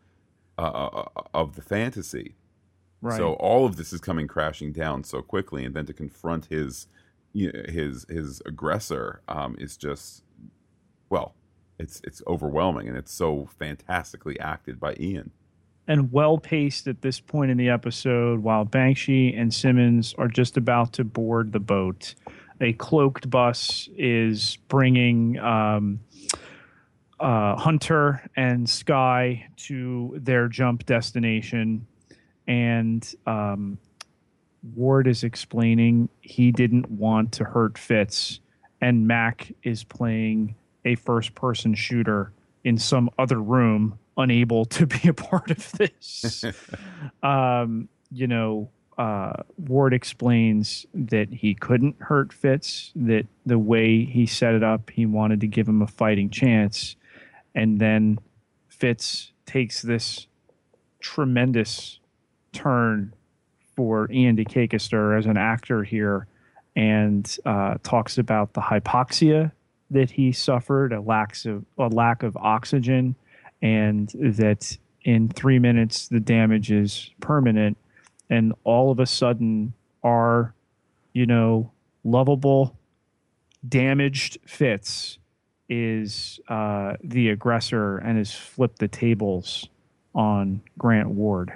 [0.57, 2.35] uh, uh, of the fantasy.
[3.01, 3.17] Right.
[3.17, 6.87] So all of this is coming crashing down so quickly, and then to confront his
[7.33, 10.23] you know, his his aggressor um, is just
[11.09, 11.35] well,
[11.77, 15.31] it's it's overwhelming, and it's so fantastically acted by Iain.
[15.89, 20.55] And well paced at this point in the episode while Bakshi and Simmons are just
[20.55, 22.13] about to board the boat.
[22.61, 25.99] A cloaked bus is bringing um,
[27.19, 31.87] uh, Hunter and Skye to their jump destination.
[32.47, 33.79] And um,
[34.75, 38.39] Ward is explaining he didn't want to hurt Fitz,
[38.79, 42.31] and Mack is playing a first person shooter
[42.63, 46.43] in some other room, unable to be a part of this.
[47.23, 54.25] um, you know, uh, Ward explains that he couldn't hurt Fitz, that the way he
[54.25, 56.97] set it up, he wanted to give him a fighting chance.
[57.55, 58.19] And then
[58.67, 60.27] Fitz takes this
[60.99, 61.99] tremendous
[62.51, 63.13] turn
[63.75, 66.27] for Iain De Caestecker as an actor here
[66.75, 69.53] and uh, talks about the hypoxia
[69.91, 73.15] that he suffered, a lack of a lack of oxygen,
[73.61, 77.77] and that in three minutes the damage is permanent,
[78.29, 80.53] and all of a sudden our,
[81.13, 81.71] you know,
[82.03, 82.77] lovable,
[83.67, 85.17] damaged Fitz
[85.67, 89.69] is uh, the aggressor and has flipped the tables
[90.15, 91.51] on Grant Ward.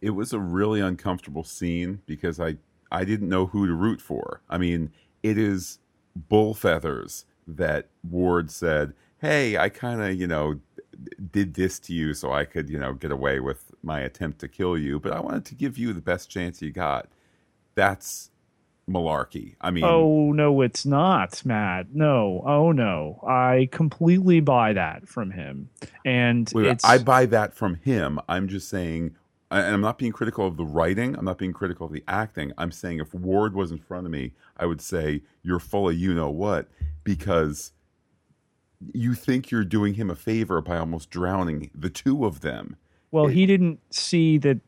[0.00, 2.56] it was a really uncomfortable scene because I
[2.90, 4.40] I didn't know who to root for.
[4.48, 4.90] I mean,
[5.22, 5.78] it is
[6.16, 10.60] bull feathers that Ward said, "Hey, I kind of you know
[11.32, 14.48] did this to you so I could you know get away with my attempt to
[14.48, 17.08] kill you, but I wanted to give you the best chance you got."
[17.74, 18.30] That's
[18.88, 19.54] malarkey.
[19.60, 21.94] I mean, Oh no, it's not, Matt.
[21.94, 25.70] No, oh no, I completely buy that from him,
[26.04, 28.20] and wait, it's I buy that from him.
[28.28, 29.14] I'm just saying,
[29.50, 31.16] and I'm not being critical of the writing.
[31.16, 32.52] I'm not being critical of the acting.
[32.58, 35.96] I'm saying if Ward was in front of me, I would say you're full of
[35.96, 36.68] you know what
[37.04, 37.72] because
[38.92, 42.76] you think you're doing him a favor by almost drowning the two of them.
[43.10, 44.60] well, it- he didn't see that.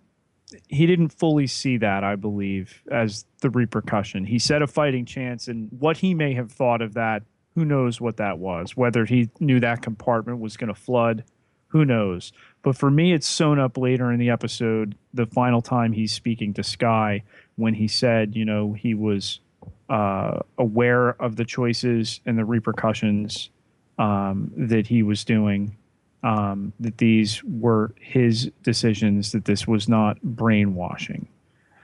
[0.68, 4.24] He didn't fully see that, I believe, as the repercussion.
[4.27, 7.22] He said a fighting chance, and what he may have thought of that,
[7.57, 8.77] who knows what that was?
[8.77, 11.24] Whether he knew that compartment was going to flood,
[11.68, 12.33] who knows?
[12.62, 16.55] But for me, it's sewn up later in the episode, the final time he's speaking
[16.55, 17.24] to Skye,
[17.57, 19.40] when he said, you know, he was
[19.88, 23.50] uh, aware of the choices and the repercussions
[23.99, 25.77] um, that he was doing,
[26.23, 31.29] um, that these were his decisions, that this was not brainwashing.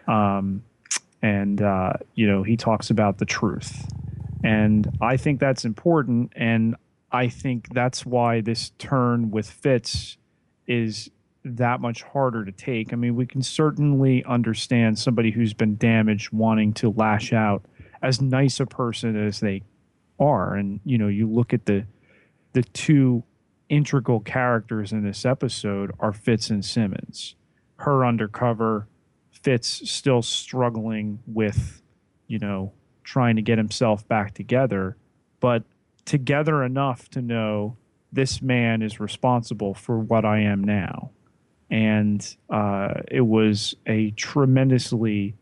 [0.09, 0.64] Um,
[1.23, 3.87] and, uh, you know, he talks about the truth.
[4.42, 6.33] And I think that's important.
[6.35, 6.77] And
[7.12, 10.16] I think that's why this turn with Fitz
[10.66, 11.11] is
[11.44, 12.92] that much harder to take.
[12.92, 17.64] I mean, we can certainly understand somebody who's been damaged wanting to lash out
[18.03, 19.62] as nice a person as they
[20.18, 20.55] are.
[20.55, 21.85] And, you know, you look at the
[22.52, 23.24] the two
[23.68, 27.36] integral characters in this episode are Fitz and Simmons.
[27.76, 28.88] Her undercover,
[29.30, 31.80] Fitz still struggling with,
[32.26, 32.72] you know,
[33.04, 34.96] trying to get himself back together,
[35.38, 35.62] but
[36.04, 37.76] together enough to know
[38.12, 41.10] this man is responsible for what I am now.
[41.70, 45.36] And uh, it was a tremendously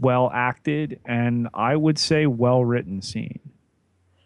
[0.00, 3.40] well acted and I would say well written scene.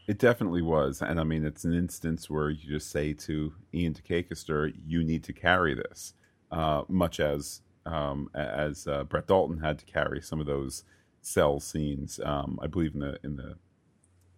[0.07, 3.93] It definitely was, and I mean, it's an instance where you just say to Iain
[3.93, 6.15] De Caestecker, "You need to carry this,"
[6.51, 10.85] uh, much as um, as uh, Brett Dalton had to carry some of those
[11.21, 12.19] cell scenes.
[12.25, 13.57] Um, I believe in the in the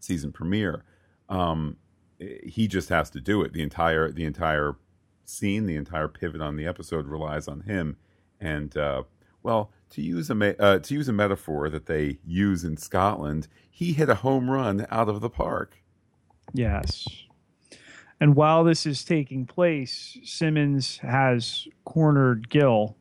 [0.00, 0.84] season premiere,
[1.30, 1.78] um,
[2.18, 3.54] he just has to do it.
[3.54, 4.76] The entire the entire
[5.24, 7.96] scene, the entire pivot on the episode relies on him.
[8.40, 9.04] And uh,
[9.42, 13.92] well, to use a uh, to use a metaphor that they use in Scotland, he
[13.92, 15.82] hit a home run out of the park.
[16.52, 17.06] Yes.
[18.20, 22.96] And while this is taking place, Simmons has cornered Gill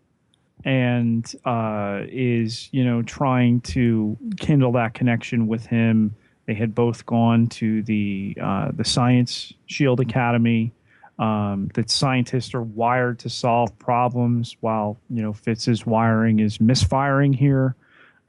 [0.65, 6.15] and uh, is, you know, trying to kindle that connection with him.
[6.45, 10.73] They had both gone to the uh, the Science Shield Academy.
[11.19, 17.33] Um, that scientists are wired to solve problems, while you know Fitz's wiring is misfiring
[17.33, 17.75] here.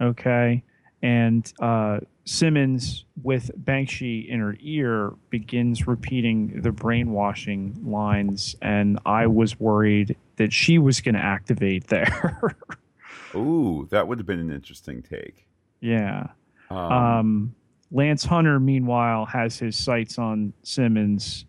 [0.02, 0.62] Okay,
[1.02, 9.26] and uh, Simmons, with Bakshi in her ear, begins repeating the brainwashing lines, and I
[9.28, 12.56] was worried that she was going to activate there.
[13.34, 15.46] Ooh, that would have been an interesting take.
[15.80, 16.28] yeah.
[16.70, 17.54] Um, Um,
[17.90, 21.44] Lance Hunter, meanwhile, has his sights on Simmons,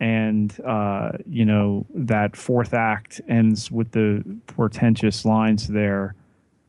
[0.00, 6.14] and uh, you know that fourth act ends with the portentous lines there.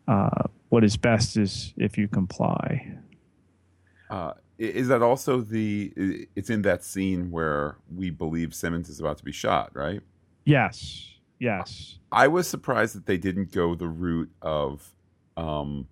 [0.07, 2.95] Uh, what is best is if you comply.
[4.09, 6.27] uh, is that also the?
[6.35, 10.01] It's in that scene where we believe Simmons is about to be shot, right?
[10.45, 11.97] Yes, yes.
[12.11, 14.93] I was surprised that they didn't go the route of
[15.35, 15.87] um,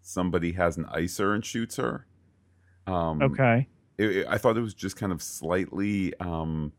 [0.00, 2.06] somebody has an icer and shoots her.
[2.86, 3.66] Um, Okay.
[4.00, 6.14] It, it- I thought it was just kind of slightly.
[6.20, 6.72] Um,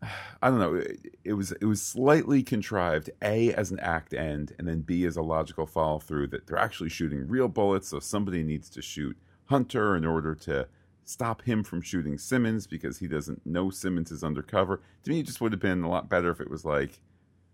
[0.42, 0.74] I don't know.
[0.74, 3.10] It, it was it was slightly contrived.
[3.22, 6.28] A as an act end, and then B as a logical follow through.
[6.28, 10.68] That they're actually shooting real bullets, so somebody needs to shoot Hunter in order to
[11.04, 14.80] stop him from shooting Simmons because he doesn't know Simmons is undercover.
[15.04, 17.00] To me, it just would have been a lot better if it was like,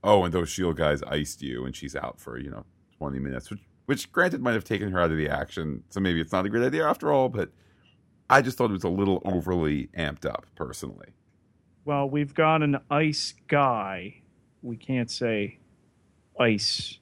[0.02, 2.64] oh, and those Shield guys iced you, and she's out for you know
[2.98, 5.84] twenty minutes, which which granted might have taken her out of the action.
[5.90, 7.50] So maybe it's not a great idea after all, but
[8.28, 11.08] I just thought it was a little overly amped up, personally.
[11.84, 14.22] Well, we've got an ice guy.
[14.62, 15.58] We can't say
[16.40, 16.98] ice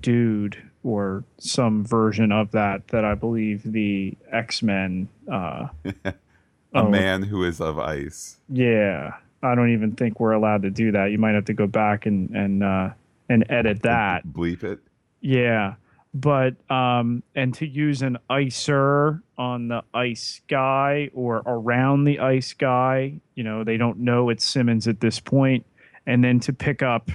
[0.00, 5.08] dude or some version of that that I believe the X Men.
[5.30, 5.68] Uh,
[6.74, 8.38] a man who is of ice.
[8.48, 9.12] yeah,
[9.42, 11.10] I don't even think we're allowed to do that.
[11.10, 12.90] You might have to go back and and uh,
[13.28, 14.26] and edit that.
[14.26, 14.80] Bleep it.
[15.20, 15.74] Yeah.
[16.14, 22.52] But um and to use an icer on the ice guy or around the ice
[22.52, 25.64] guy, you know, they don't know it's Simmons at this point.
[26.06, 27.10] And then to pick up,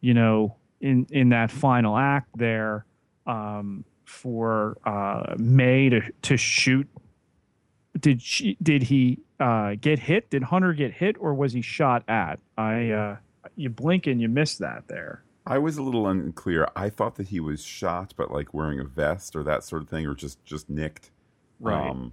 [0.00, 2.86] you know, in in that final act there,
[3.26, 6.88] um, for uh May to to shoot
[8.00, 10.30] did she did he uh get hit?
[10.30, 12.38] Did Hunter get hit or was he shot at?
[12.56, 13.16] I uh
[13.56, 15.22] you blink and you miss that there.
[15.48, 16.68] I was a little unclear.
[16.76, 19.88] I thought that he was shot, but like wearing a vest or that sort of
[19.88, 21.10] thing, or just just nicked.
[21.58, 21.90] Right.
[21.90, 22.12] Um,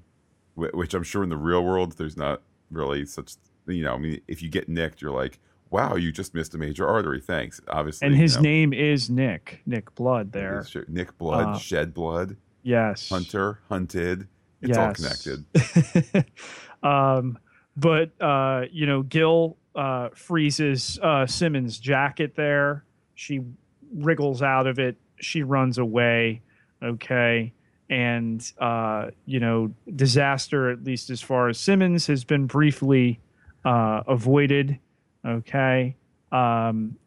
[0.55, 3.33] which I'm sure in the real world there's not really such.
[3.67, 6.57] You know, I mean, if you get nicked, you're like, "Wow, you just missed a
[6.57, 7.59] major artery." Thanks.
[7.67, 9.61] Obviously, and you his know, name is Nick.
[9.65, 10.65] Nick Blood There.
[10.87, 13.09] Nick Blood, Uh, shed blood, Yes.
[13.09, 14.27] hunter, hunted.
[14.61, 15.45] It's all connected.
[16.83, 17.37] um,
[17.75, 22.85] but uh, you know, Gill uh, freezes uh, Simmons' jacket there.
[23.15, 23.41] She
[23.93, 24.97] wriggles out of it.
[25.19, 26.41] She runs away.
[26.83, 27.53] Okay.
[27.89, 33.19] And uh, you know, disaster, at least as far as Simmons, has been briefly
[33.63, 34.79] uh, avoided.
[35.25, 35.95] Okay.
[36.31, 36.97] Um,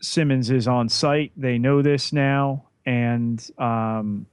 [0.00, 1.32] Simmons is on site.
[1.36, 2.64] They know this now.
[2.84, 4.26] And um,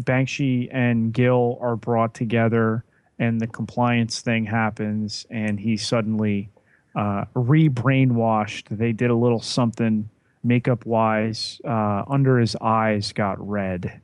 [0.00, 2.84] Bakshi and Gill are brought together,
[3.18, 6.50] and the compliance thing happens, and he suddenly
[6.96, 8.76] uh, re-brainwashed.
[8.76, 10.08] They did a little something
[10.42, 11.60] makeup wise.
[11.64, 14.00] Uh, under his eyes got red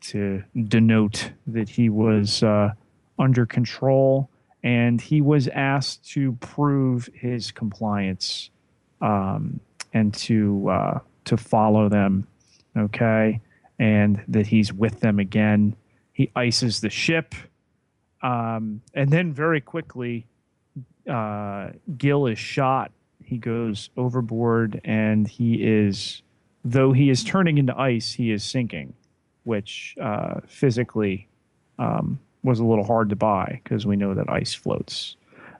[0.00, 2.72] to denote that he was uh,
[3.18, 4.28] under control,
[4.62, 8.50] and he was asked to prove his compliance
[9.00, 9.60] um,
[9.94, 12.26] and to uh, to follow them.
[12.76, 13.40] Okay
[13.82, 15.74] and that he's with them again.
[16.12, 17.34] He ices the ship.
[18.22, 20.24] Um, and then very quickly,
[21.08, 22.92] uh, Gill is shot.
[23.24, 26.22] He goes overboard and he is,
[26.64, 28.94] though he is turning into ice, he is sinking,
[29.44, 31.28] which uh, physically
[31.78, 35.16] um, was a little hard to buy because we know that ice floats.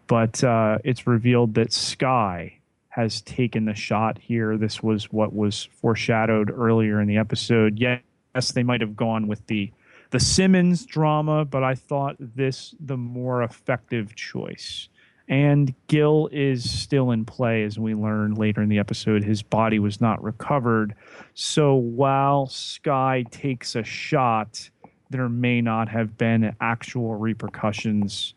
[0.06, 4.58] But uh, it's revealed that Skye has taken the shot here.
[4.58, 7.78] This was what was foreshadowed earlier in the episode.
[7.78, 9.72] Yes, they might have gone with the
[10.10, 14.90] the Simmons drama, but I thought this the more effective choice.
[15.32, 19.24] And Gill is still in play, as we learn later in the episode.
[19.24, 20.94] His body was not recovered.
[21.32, 24.68] So while Skye takes a shot,
[25.08, 28.34] there may not have been actual repercussions,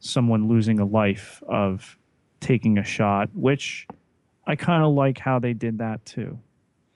[0.00, 1.98] someone losing a life of
[2.40, 3.86] taking a shot, which
[4.46, 6.38] I kind of like how they did that too.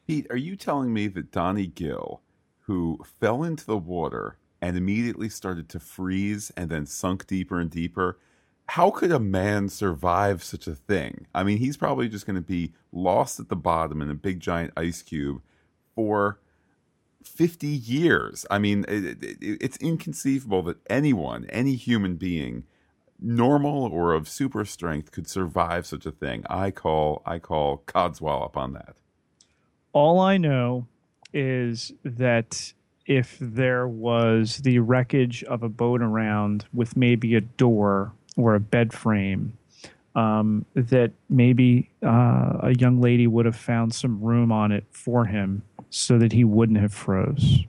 [0.07, 2.23] Pete, are you telling me that Donnie Gill,
[2.61, 7.71] who fell into the water and immediately started to freeze and then sunk deeper and
[7.71, 8.17] deeper,
[8.69, 11.27] how could a man survive such a thing?
[11.35, 14.41] I mean, he's probably just going to be lost at the bottom in a big
[14.41, 15.43] giant ice cube
[15.95, 16.39] for
[17.25, 18.47] 50 years.
[18.51, 22.65] I mean, it, it, it's inconceivable that anyone, any human being,
[23.23, 26.45] normal or of super strength could survive such a thing.
[26.51, 28.97] I call I call Codswallop on that.
[29.93, 30.87] All I know
[31.33, 32.73] is that
[33.07, 38.61] if there was the wreckage of a boat around with maybe a door or a
[38.61, 39.57] bed frame,
[40.15, 45.25] um, that maybe uh, a young lady would have found some room on it for
[45.25, 47.61] him so that he wouldn't have froze.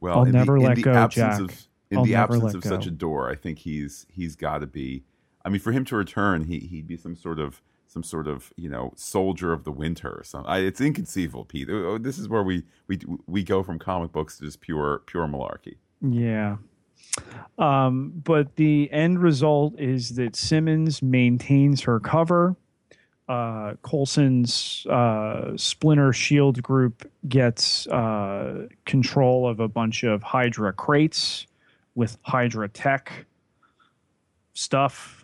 [0.00, 1.40] Well, I'll in never the, let go, absence Jack.
[1.40, 4.66] Of, in I'll the absence of such a door, I think he's he's got to
[4.66, 5.04] be.
[5.44, 8.52] I mean, for him to return, he he'd be some sort of some sort of
[8.56, 10.50] you know soldier of the winter or something.
[10.50, 11.68] I, it's inconceivable, Pete.
[11.68, 15.26] Uh, This is where we we we go from comic books to just pure pure
[15.28, 15.76] malarkey.
[16.00, 16.56] Yeah.
[17.58, 22.56] Um, but the end result is that Simmons maintains her cover.
[23.28, 31.46] Uh, Coulson's uh, Splinter Shield group gets uh, control of a bunch of Hydra crates
[31.94, 33.26] with Hydra tech
[34.54, 35.22] stuff.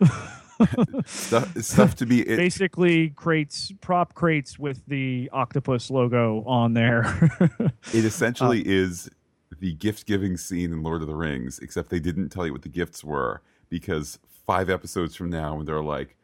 [1.05, 2.19] Stuff stuff to be.
[2.27, 7.31] It, Basically, crates, prop crates with the octopus logo on there.
[7.49, 7.61] it
[8.03, 9.09] Uh, essentially is
[9.57, 12.61] the gift giving scene in Lord of the Rings, except they didn't tell you what
[12.61, 16.15] the gifts were because five episodes from now, when they're like,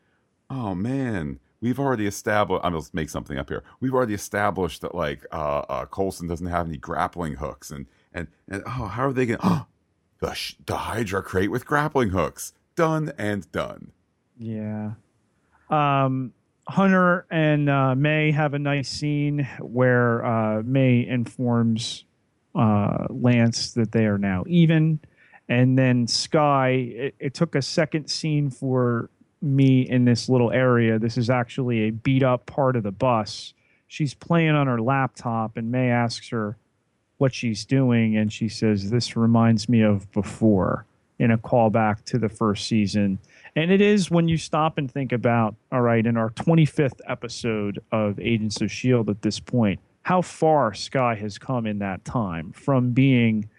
[0.49, 3.63] "Oh man, we've already established," I'm gonna make something up here.
[3.79, 8.27] We've already established that like uh, uh, Coulson doesn't have any grappling hooks, and and
[8.47, 9.39] and oh, how are they gonna?
[9.43, 9.65] Oh,
[10.19, 13.91] the sh- the Hydra crate with grappling hooks, done and done.
[14.37, 14.91] Yeah.
[15.69, 16.33] Um,
[16.67, 22.05] Hunter and uh, May have a nice scene where uh, May informs
[22.55, 24.99] uh, Lance that they are now even.
[25.47, 29.09] And then Skye, it, it took a second scene for
[29.41, 30.97] me in this little area.
[30.97, 33.53] This is actually a beat up part of the bus.
[33.87, 36.57] She's playing on her laptop, and May asks her
[37.17, 38.17] what she's doing.
[38.17, 40.85] And she says, This reminds me of before
[41.19, 43.19] in a callback to the first season.
[43.55, 47.79] And it is when you stop and think about, all right, in our 25th episode
[47.91, 49.11] of Agents of S.H.I.E.L.D.
[49.11, 53.49] at this point, how far Skye has come in that time from being,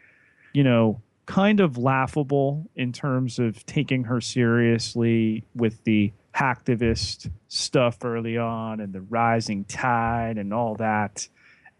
[0.53, 8.05] you know, kind of laughable in terms of taking her seriously with the hacktivist stuff
[8.05, 11.27] early on and the rising tide and all that.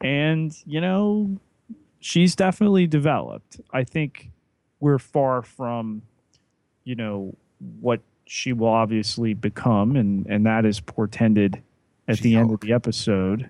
[0.01, 1.39] And, you know,
[2.01, 3.61] she's definitely developed.
[3.73, 4.33] I think
[4.81, 6.03] we're far from,
[6.83, 7.37] you know,
[7.81, 11.63] what she will obviously become, and, and that is portended
[12.09, 13.49] at the end of the episode.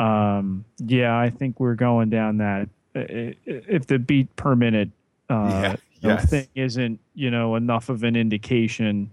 [0.00, 2.68] Um, yeah, I think we're going down that.
[2.94, 4.90] If the beat per minute
[5.28, 6.30] uh, yeah, yes.
[6.30, 9.10] thing isn't, you know, enough of an indication,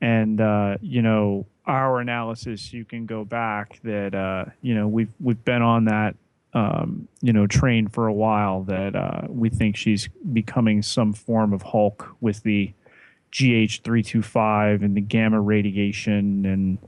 [0.00, 5.12] and uh, you know, our analysis, you can go back that uh, you know we've
[5.20, 6.16] we've been on that
[6.54, 11.52] um, you know train for a while that uh, we think she's becoming some form
[11.52, 12.72] of Hulk with the
[13.30, 16.78] GH three two five and the gamma radiation and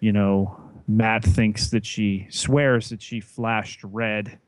[0.00, 4.38] you know Matt thinks that she swears that she flashed red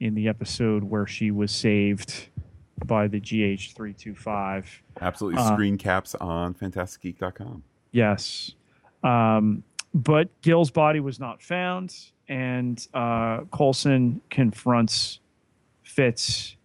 [0.00, 2.28] in the episode where she was saved
[2.84, 4.66] by the GH325.
[5.00, 5.40] Absolutely.
[5.40, 7.62] Uh, screen caps on fantasticgeek.com.
[7.92, 8.52] Yes.
[9.04, 9.62] Um,
[9.94, 11.94] but Gill's body was not found,
[12.28, 15.20] and uh, Coulson confronts
[15.84, 16.56] Fitz.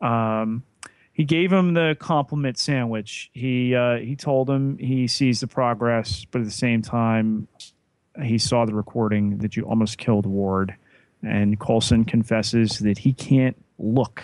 [0.00, 0.64] Um,
[1.12, 3.30] he gave him the compliment sandwich.
[3.32, 7.46] He uh, he told him he sees the progress, but at the same time,
[8.22, 10.74] he saw the recording that you almost killed Ward,
[11.22, 14.22] and Coulson confesses that he can't look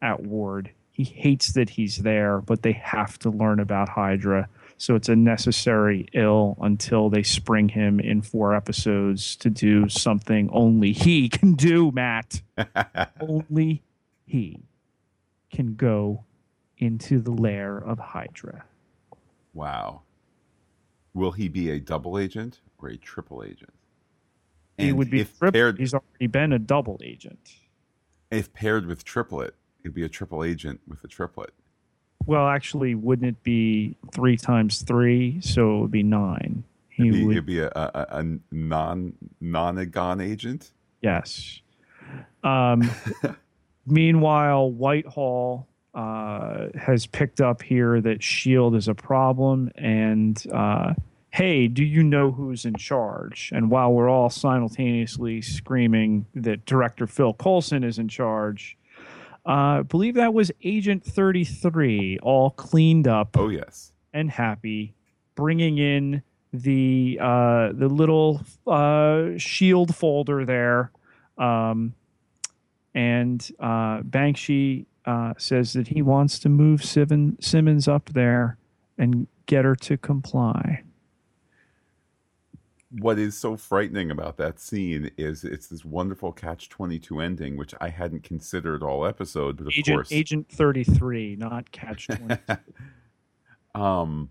[0.00, 0.70] at Ward.
[0.90, 4.48] He hates that he's there, but they have to learn about Hydra.
[4.76, 10.50] So it's a necessary ill until they spring him in four episodes to do something
[10.52, 12.42] only he can do, Matt.
[13.20, 13.82] only
[14.26, 14.60] he
[15.50, 16.24] can go
[16.78, 18.64] into the lair of Hydra.
[19.54, 20.02] Wow.
[21.14, 23.72] Will he be a double agent or a triple agent?
[24.78, 25.52] And he would be triple.
[25.52, 27.52] Paired, He's already been a double agent.
[28.30, 31.52] If paired with triplet, he'd be a triple agent with a triplet.
[32.24, 35.40] Well, actually, wouldn't it be three times three?
[35.40, 36.64] So it would be nine.
[36.88, 40.72] He it'd be, would it'd be a, a, a non nonagon agent.
[41.00, 41.60] Yes.
[42.44, 42.90] Um,
[43.86, 50.94] meanwhile, Whitehall uh, has picked up here that Shield is a problem, and uh,
[51.30, 53.50] hey, do you know who's in charge?
[53.54, 58.76] And while we're all simultaneously screaming that director Phil Coulson is in charge,
[59.46, 63.36] uh, I believe that was Agent 33, all cleaned up.
[63.36, 63.92] Oh, yes.
[64.14, 64.94] And happy,
[65.34, 66.22] bringing in
[66.52, 70.92] the uh, the little uh, shield folder there.
[71.38, 71.94] Um,
[72.94, 78.56] and uh, Bakshi uh, says that he wants to move Simmons up there
[78.98, 80.82] and get her to comply.
[82.98, 87.72] What is so frightening about that scene is it's this wonderful catch 22 ending which
[87.80, 92.58] i hadn't considered all episode but of agent, course agent 33 not catch 22
[93.74, 94.28] um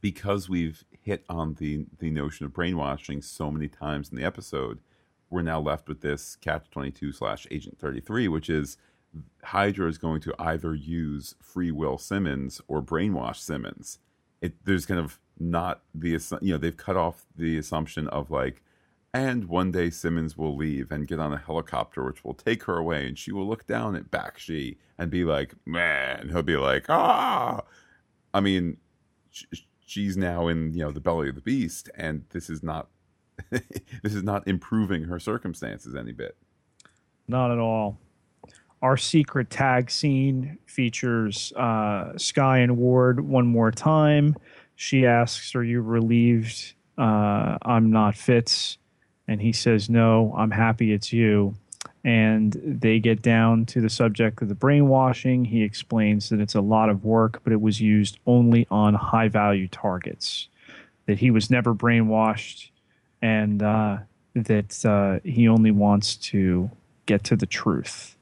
[0.00, 4.80] because we've hit on the the notion of brainwashing so many times in the episode
[5.28, 8.78] we're now left with this catch 22 slash agent 33 which is
[9.44, 13.98] hydra is going to either use free will simmons or brainwash simmons.
[14.40, 16.10] It there's kind of not the
[16.42, 18.62] you know they've cut off the assumption of like
[19.12, 22.76] and one day Simmons will leave and get on a helicopter which will take her
[22.76, 26.86] away and she will look down at Bakshi and be like man he'll be like
[26.88, 27.62] ah
[28.32, 28.76] I mean
[29.84, 32.88] she's now in you know the belly of the beast and this is not
[33.50, 36.36] this is not improving her circumstances any bit.
[37.26, 37.98] Not at all
[38.82, 44.36] our secret tag scene features uh, Skye and Ward one more time
[44.80, 48.78] she asks, Are you relieved uh, I'm not Fitz?
[49.28, 51.54] And he says, No, I'm happy it's you.
[52.02, 55.44] And they get down to the subject of the brainwashing.
[55.44, 59.28] He explains that it's a lot of work, but it was used only on high
[59.28, 60.48] value targets,
[61.04, 62.70] that he was never brainwashed,
[63.20, 63.98] and uh,
[64.34, 66.70] that uh, he only wants to
[67.04, 68.16] get to the truth.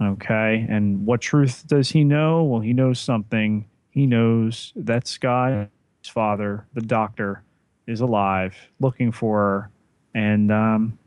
[0.00, 0.66] Okay.
[0.68, 2.42] And what truth does he know?
[2.44, 3.66] Well, he knows something.
[3.90, 5.68] He knows that Skye
[6.08, 7.42] father, the doctor,
[7.86, 9.70] is alive, looking for her,
[10.14, 10.98] and um,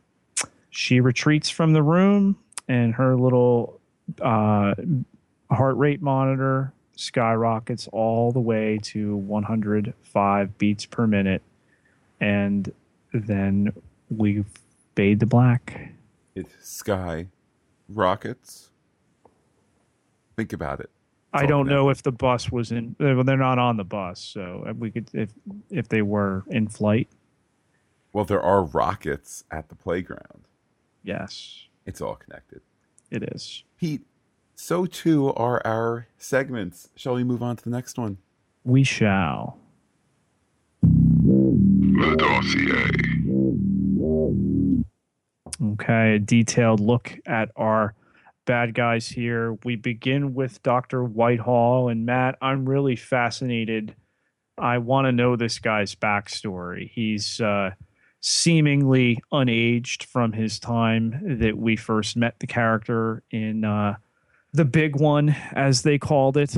[0.69, 3.79] she retreats from the room, and her little
[4.21, 4.73] uh,
[5.51, 11.41] heart rate monitor skyrockets all the way to 105 beats per minute,
[12.19, 12.71] and
[13.13, 13.71] then
[14.09, 14.43] we
[14.95, 15.91] fade to black.
[16.35, 17.27] It sky
[17.89, 18.69] rockets.
[20.35, 20.89] Think about it.
[21.33, 22.95] I don't know if the bus was in.
[22.99, 25.31] Uh, well, they're not on the bus, so uh, we could if
[25.69, 27.09] if they were in flight.
[28.13, 30.47] Well, there are rockets at the playground.
[31.03, 32.61] Yes, it's all connected.
[33.11, 34.01] It is, Pete.
[34.55, 36.89] So too are our segments.
[36.95, 38.17] Shall we move on to the next one?
[38.63, 39.59] We shall.
[40.81, 42.89] The dossier.
[45.73, 47.93] Okay, a detailed look at our
[48.45, 49.57] bad guys here.
[49.63, 51.03] We begin with Dr.
[51.03, 51.89] Whitehall.
[51.89, 53.95] And Matt, I'm really fascinated.
[54.57, 56.89] I want to know this guy's backstory.
[56.93, 57.71] He's uh,
[58.21, 63.97] seemingly unaged from his time that we first met the character in uh,
[64.53, 66.55] the big one, as they called it,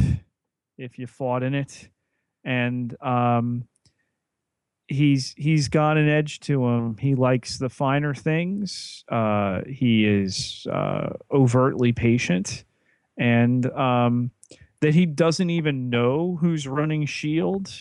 [0.77, 1.89] if you fought in it.
[2.43, 3.67] And um,
[4.87, 6.97] he's he's got an edge to him.
[6.97, 9.03] He likes the finer things.
[9.09, 12.63] Uh, he is uh, overtly patient,
[13.17, 14.31] and um,
[14.79, 17.73] that he doesn't even know who's running Shield.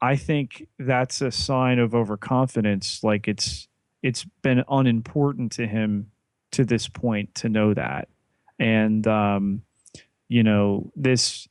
[0.00, 3.02] I think that's a sign of overconfidence.
[3.04, 3.68] Like it's
[4.02, 6.10] it's been unimportant to him
[6.52, 8.08] to this point to know that,
[8.58, 9.62] and um,
[10.28, 11.48] you know this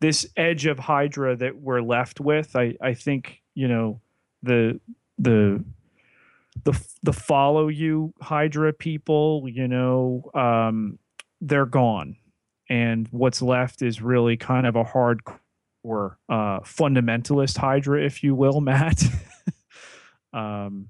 [0.00, 2.56] this edge of Hydra that we're left with.
[2.56, 4.00] I I think you know
[4.44, 4.80] the
[5.18, 5.64] the
[6.64, 10.98] the the follow you Hydra people, you know, um,
[11.40, 12.16] they're gone,
[12.68, 18.60] and what's left is really kind of a hardcore uh, fundamentalist Hydra, if you will,
[18.62, 19.02] Matt.
[20.32, 20.88] um,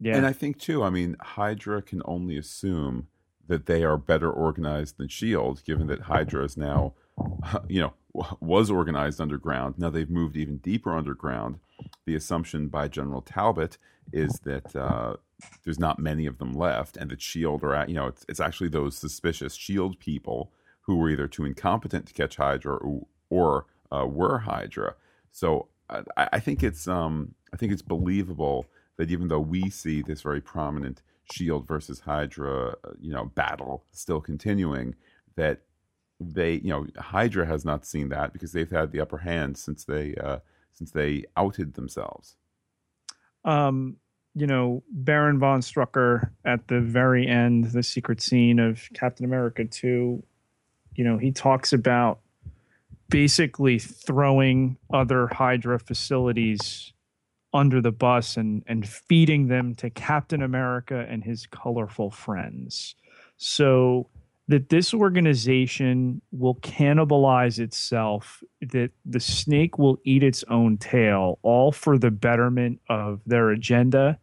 [0.00, 3.08] yeah, And I think too, I mean, Hydra can only assume
[3.48, 6.94] that they are better organized than Shield, given that Hydra is now,
[7.68, 7.92] you know,
[8.40, 9.74] was organized underground.
[9.78, 11.58] Now they've moved even deeper underground.
[12.06, 13.78] The assumption by General Talbot
[14.12, 15.16] is that uh,
[15.64, 18.40] there's not many of them left, and that Shield are, at, you know, it's, it's
[18.40, 20.52] actually those suspicious Shield people
[20.82, 24.94] who were either too incompetent to catch Hydra or, or uh, were Hydra.
[25.30, 30.02] So I, I think it's, um, I think it's believable that even though we see
[30.02, 31.02] this very prominent
[31.32, 34.96] Shield versus Hydra, uh, you know, battle still continuing,
[35.36, 35.60] that
[36.20, 39.84] they, you know, Hydra has not seen that because they've had the upper hand since
[39.84, 40.38] they uh,
[40.72, 42.36] since they outed themselves.
[43.44, 43.96] um,
[44.34, 49.64] you know, Baron von Strucker at the very end, the secret scene of Captain America
[49.64, 50.22] 2,
[50.94, 52.20] you know, he talks about
[53.08, 56.92] basically throwing other Hydra facilities
[57.52, 62.94] under the bus and, and feeding them to Captain America and his colorful friends.
[63.36, 64.08] So
[64.50, 71.70] that this organization will cannibalize itself, that the snake will eat its own tail, all
[71.70, 74.18] for the betterment of their agenda.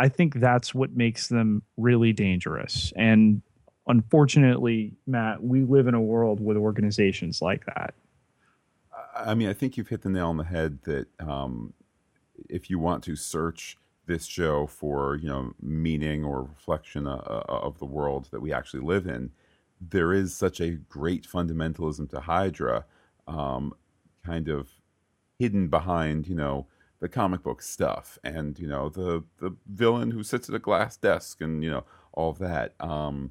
[0.00, 2.92] I think that's what makes them really dangerous.
[2.96, 3.40] And
[3.86, 7.94] unfortunately, Matt, we live in a world with organizations like that.
[9.14, 11.74] I mean, I think you've hit the nail on the head that um,
[12.48, 13.76] if you want to search
[14.08, 18.52] this show for you know meaning or reflection uh, uh, of the world that we
[18.52, 19.30] actually live in,
[19.80, 22.84] there is such a great fundamentalism to Hydra,
[23.28, 23.74] um,
[24.24, 24.70] kind of
[25.38, 26.66] hidden behind you know
[27.00, 30.96] the comic book stuff and you know the the villain who sits at a glass
[30.96, 32.74] desk and you know all that.
[32.80, 33.30] Um,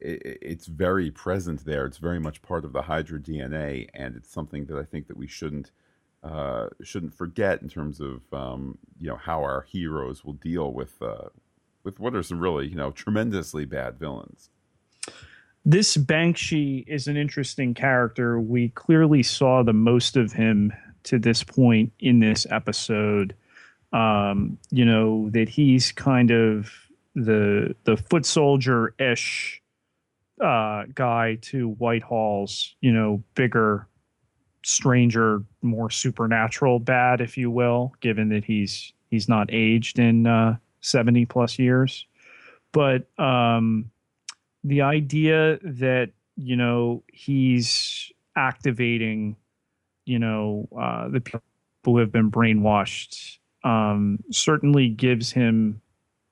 [0.00, 1.86] it, it's very present there.
[1.86, 5.16] It's very much part of the Hydra DNA, and it's something that I think that
[5.16, 5.70] we shouldn't
[6.22, 11.00] uh, shouldn't forget in terms of um, you know how our heroes will deal with
[11.00, 11.28] uh,
[11.84, 14.50] with what are some really you know tremendously bad villains.
[15.64, 18.40] This Bakshi is an interesting character.
[18.40, 20.72] We clearly saw the most of him
[21.04, 23.34] to this point in this episode.
[23.92, 26.70] Um, you know that he's kind of
[27.14, 29.62] the the foot soldier ish
[30.40, 33.88] uh, guy to Whitehall's you know bigger,
[34.64, 40.56] stranger, more supernatural bad, if you will, given that he's he's not aged in uh,
[40.80, 42.06] seventy plus years.
[42.72, 43.90] But um,
[44.64, 49.36] the idea that you know he's activating
[50.04, 51.42] you know uh, the people
[51.84, 55.80] who have been brainwashed um, certainly gives him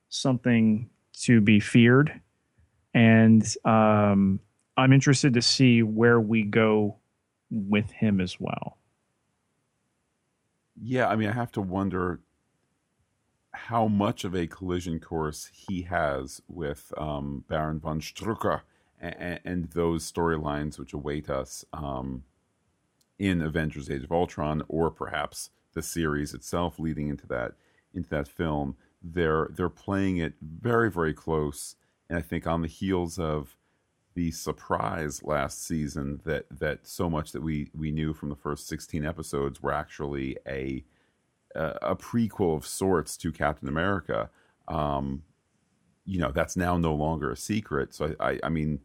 [0.09, 2.21] something to be feared
[2.93, 4.39] and um,
[4.77, 6.95] i'm interested to see where we go
[7.51, 8.77] with him as well
[10.79, 12.19] Yeah, I mean, I have to wonder
[13.51, 18.61] how much of a collision course he has with um, Baron von Strucker
[18.99, 22.23] and, and those storylines which await us um,
[23.19, 27.53] in Avengers: Age of Ultron, or perhaps the series itself leading into that
[27.93, 28.75] into that film.
[29.01, 31.75] They're they're playing it very very close,
[32.09, 33.55] and I think on the heels of
[34.17, 38.67] the surprise last season that that so much that we we knew from the first
[38.67, 40.83] 16 episodes were actually a
[41.55, 44.29] a prequel of sorts to Captain America.
[44.67, 45.21] Um,
[46.03, 47.93] you know, that's now no longer a secret.
[47.93, 48.79] So I, I, I mean,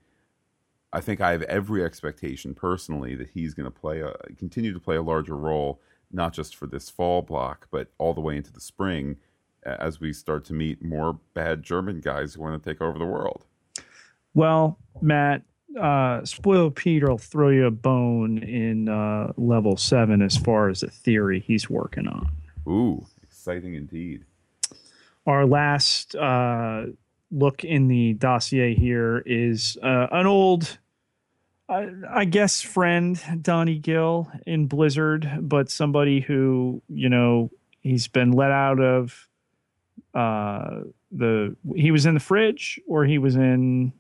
[0.92, 4.80] I think I have every expectation personally that he's going to play a continue to
[4.80, 5.80] play a larger role
[6.10, 9.16] not just for this fall block, but all the way into the spring
[9.64, 13.06] as we start to meet more bad German guys who want to take over the
[13.06, 13.46] world.
[14.34, 15.42] Well, Matt,
[15.80, 20.82] uh, Spoil Peter will throw you a bone in uh, level seven as far as
[20.82, 22.28] a theory he's working on.
[22.66, 24.24] Ooh, exciting indeed.
[25.26, 26.86] Our last uh,
[27.30, 30.78] look in the dossier here is uh, an old,
[31.68, 38.32] uh, I guess, friend, Donnie Gill in Blizzard, but somebody who, you know, he's been
[38.32, 39.28] let out of
[40.14, 40.80] uh,
[41.10, 43.92] the, he was in the fridge or he was in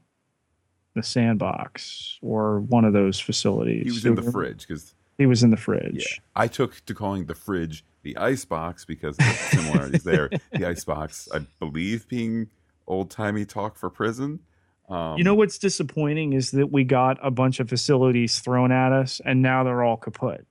[0.94, 3.84] the sandbox or one of those facilities.
[3.84, 6.18] He was in the fridge because he was in the fridge.
[6.18, 6.24] Yeah.
[6.34, 10.30] I took to calling the fridge the ice box because of the similarities there.
[10.52, 12.48] The ice box, I believe, being
[12.86, 14.40] old timey talk for prison.
[14.88, 18.92] Um, you know what's disappointing is that we got a bunch of facilities thrown at
[18.92, 20.44] us, and now they're all kaput.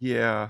[0.00, 0.48] Yeah,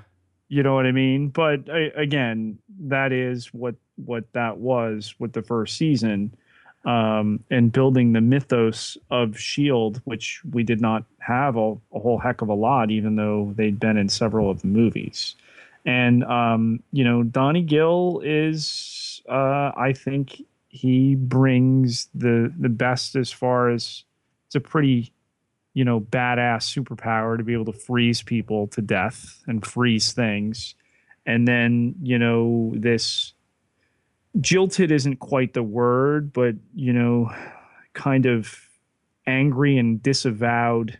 [0.48, 1.28] you know what I mean.
[1.28, 6.34] But uh, again, that is what what that was with the first season
[6.84, 12.18] um, and building the mythos of Shield, which we did not have a, a, whole
[12.18, 15.36] heck of a lot, even though they'd been in several of the movies.
[15.84, 23.14] And um, you know, Donnie Gill is, uh, I think, he brings the the best
[23.14, 24.04] as far as
[24.46, 25.12] it's a pretty,
[25.74, 30.74] you know, badass superpower to be able to freeze people to death and freeze things,
[31.26, 33.34] and then you know this
[34.40, 37.30] jilted isn't quite the word, but you know,
[37.94, 38.68] kind of
[39.26, 40.98] angry and disavowed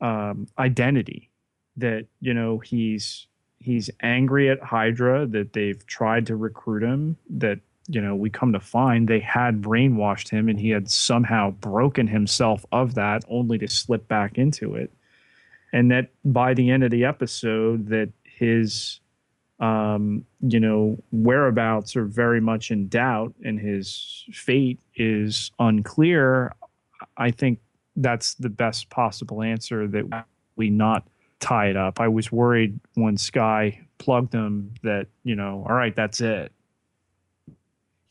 [0.00, 1.30] um, identity
[1.76, 3.26] that you know he's
[3.58, 8.52] he's angry at Hydra that they've tried to recruit him that you know we come
[8.52, 13.58] to find they had brainwashed him and he had somehow broken himself of that only
[13.58, 14.92] to slip back into it.
[15.72, 19.00] And that by the end of the episode that his
[19.60, 26.52] um, you know, whereabouts are very much in doubt and his fate is unclear,
[27.16, 27.58] I think
[27.96, 30.24] that's the best possible answer that
[30.56, 31.08] we not
[31.40, 32.00] tie it up.
[32.00, 36.52] I was worried when Skye plugged him that, you know, all right, that's it.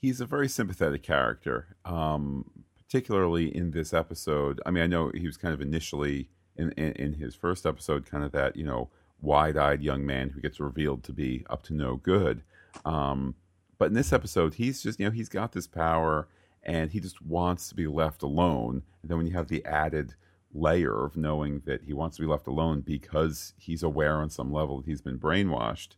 [0.02, 2.46] He's a very sympathetic character, um,
[2.78, 4.62] particularly in this episode.
[4.66, 8.06] I mean, I know he was kind of initially in, in, in his first episode,
[8.06, 8.90] kind of that, you know,
[9.22, 12.44] wide-eyed young man who gets revealed to be up to no good.
[12.86, 13.36] Um,
[13.78, 16.28] but in this episode, he's just you know he's got this power
[16.64, 18.84] and he just wants to be left alone.
[19.02, 20.16] And then when you have the added
[20.54, 24.52] layer of knowing that he wants to be left alone because he's aware on some
[24.52, 25.90] level that he's been brainwashed,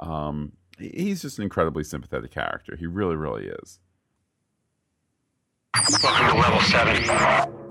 [0.00, 2.76] um, he's just an incredibly sympathetic character.
[2.76, 3.80] He really, really is.
[6.02, 7.61] Welcome to level seven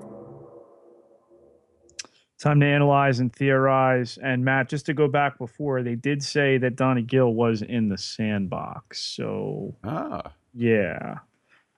[2.41, 4.17] time to analyze and theorize.
[4.21, 7.89] And Matt, just to go back before, they did say that Donnie Gill was in
[7.89, 8.99] the sandbox.
[8.99, 11.19] So, ah, yeah.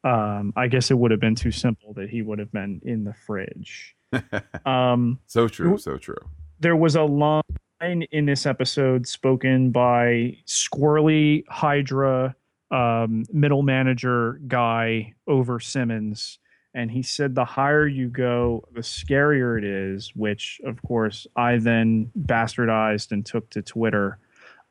[0.06, 3.04] Um, I guess it would have been too simple that he would have been in
[3.04, 3.96] the fridge.
[4.66, 6.18] um, so true, so true.
[6.60, 7.44] There was a line
[7.82, 12.36] in this episode spoken by Squirrely Hydra
[12.72, 16.40] um, middle manager guy over Simmons
[16.74, 21.58] and he said the higher you go the scarier it is which of course i
[21.58, 24.18] then bastardized and took to twitter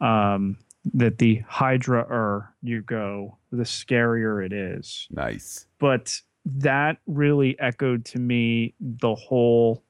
[0.01, 0.59] um,
[0.95, 5.07] that the hydra-er you go the scarier it is.
[5.11, 5.67] Nice.
[5.79, 9.85] But that really echoed to me the whole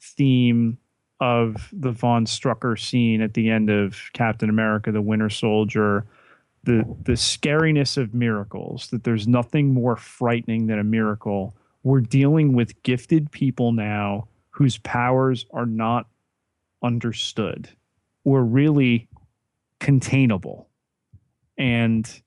[0.00, 0.78] theme
[1.20, 6.06] of the von strucker scene at the end of captain america the winter soldier
[6.68, 12.52] the the scariness of miracles that there's nothing more frightening than a miracle we're dealing
[12.52, 16.06] with gifted people now whose powers are not
[16.82, 17.70] understood
[18.24, 19.08] or really
[19.80, 20.68] containable
[21.56, 22.22] and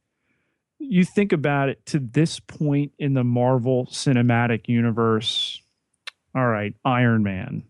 [0.80, 5.62] you think about it to this point in the Marvel Cinematic Universe,
[6.36, 7.64] all right, Iron Man.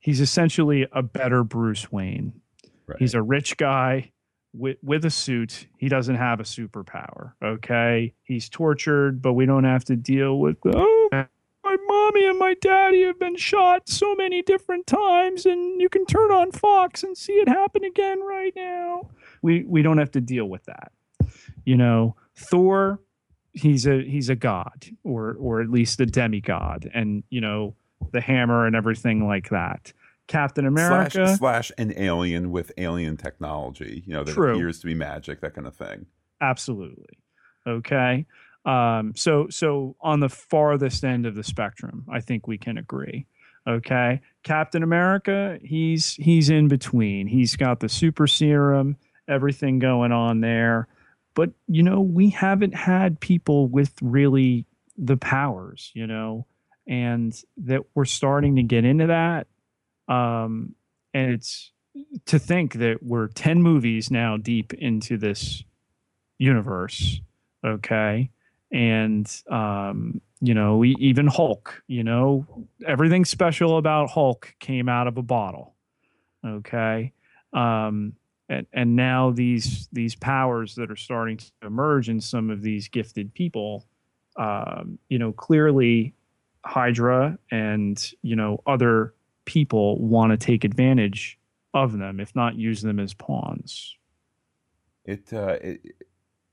[0.00, 2.40] He's essentially a better Bruce Wayne.
[2.86, 2.98] Right.
[2.98, 4.12] He's a rich guy
[4.52, 7.32] with, with a suit, he doesn't have a superpower.
[7.42, 11.08] Okay, he's tortured, but we don't have to deal with oh,
[11.66, 16.06] my mommy and my daddy have been shot so many different times, and you can
[16.06, 19.10] turn on Fox and see it happen again right now.
[19.42, 20.92] We we don't have to deal with that.
[21.64, 23.00] You know, Thor,
[23.52, 27.74] he's a he's a god, or or at least a demigod, and you know
[28.12, 29.92] the hammer and everything like that.
[30.26, 34.54] Captain America slash, slash an alien with alien technology, you know, that True.
[34.54, 36.06] appears to be magic, that kind of thing.
[36.40, 37.18] Absolutely.
[37.66, 38.26] Okay.
[38.64, 43.26] Um, so so on the farthest end of the spectrum, I think we can agree.
[43.68, 44.20] Okay.
[44.42, 47.26] Captain America, he's he's in between.
[47.26, 48.96] He's got the super serum,
[49.28, 50.88] everything going on there.
[51.34, 54.66] But you know, we haven't had people with really
[54.96, 56.46] the powers, you know,
[56.88, 59.46] and that we're starting to get into that.
[60.08, 60.74] Um,
[61.14, 61.72] and it's
[62.26, 65.64] to think that we're 10 movies now deep into this
[66.38, 67.20] universe.
[67.64, 68.30] Okay.
[68.72, 72.46] And, um, you know, we, even Hulk, you know,
[72.86, 75.74] everything special about Hulk came out of a bottle.
[76.44, 77.12] Okay.
[77.52, 78.12] Um,
[78.48, 82.88] and, and now these these powers that are starting to emerge in some of these
[82.88, 83.86] gifted people,
[84.36, 86.14] um, you know, clearly
[86.64, 89.14] Hydra and you know other
[89.46, 91.38] people want to take advantage
[91.72, 93.96] of them, if not use them as pawns.
[95.04, 95.80] It uh, it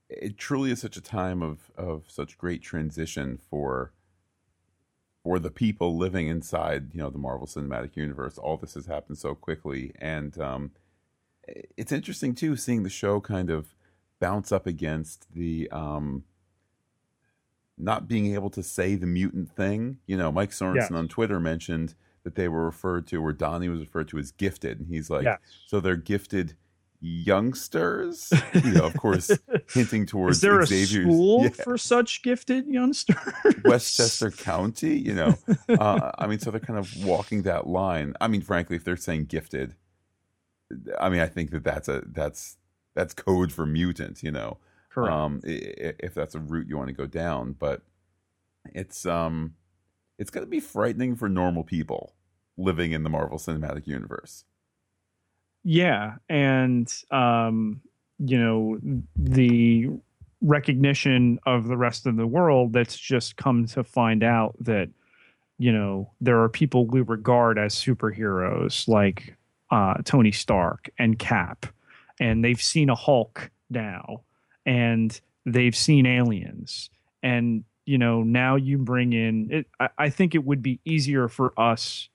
[0.08, 3.92] it truly is such a time of of such great transition for
[5.22, 8.38] for the people living inside you know the Marvel Cinematic Universe.
[8.38, 10.70] All this has happened so quickly, and um,
[11.76, 13.74] it's interesting too seeing the show kind of
[14.20, 16.24] bounce up against the um,
[17.76, 19.98] not being able to say the mutant thing.
[20.06, 23.80] You know, Mike Sorensen on Twitter mentioned that they were referred to, where Donnie was
[23.80, 25.38] referred to as gifted, and he's like, yes.
[25.66, 26.56] so they're gifted
[27.04, 28.32] youngsters.
[28.54, 29.30] You know, of course,
[29.72, 31.48] hinting towards Is there Xavier's, a school yeah.
[31.50, 33.16] for such gifted youngsters?
[33.64, 34.98] Westchester County.
[34.98, 38.14] You know, uh, I mean, so they're kind of walking that line.
[38.20, 39.74] I mean, frankly, if they're saying gifted,
[40.98, 42.56] I mean, I think that that's a that's
[42.94, 44.22] that's code for mutant.
[44.22, 44.58] You know,
[44.90, 45.12] correct.
[45.12, 47.82] Um, if that's a route you want to go down, but
[48.74, 49.54] it's um,
[50.18, 52.14] it's going to be frightening for normal people
[52.56, 54.44] living in the Marvel Cinematic Universe.
[55.64, 57.80] Yeah, and um,
[58.18, 58.78] you know
[59.16, 59.88] the
[60.40, 64.90] recognition of the rest of the world that's just come to find out that
[65.58, 69.36] you know there are people we regard as superheroes like
[69.70, 71.66] uh, Tony Stark and Cap,
[72.20, 74.20] and they've seen a Hulk now,
[74.66, 76.90] and they've seen aliens,
[77.22, 79.66] and you know now you bring in it.
[79.78, 82.08] I, I think it would be easier for us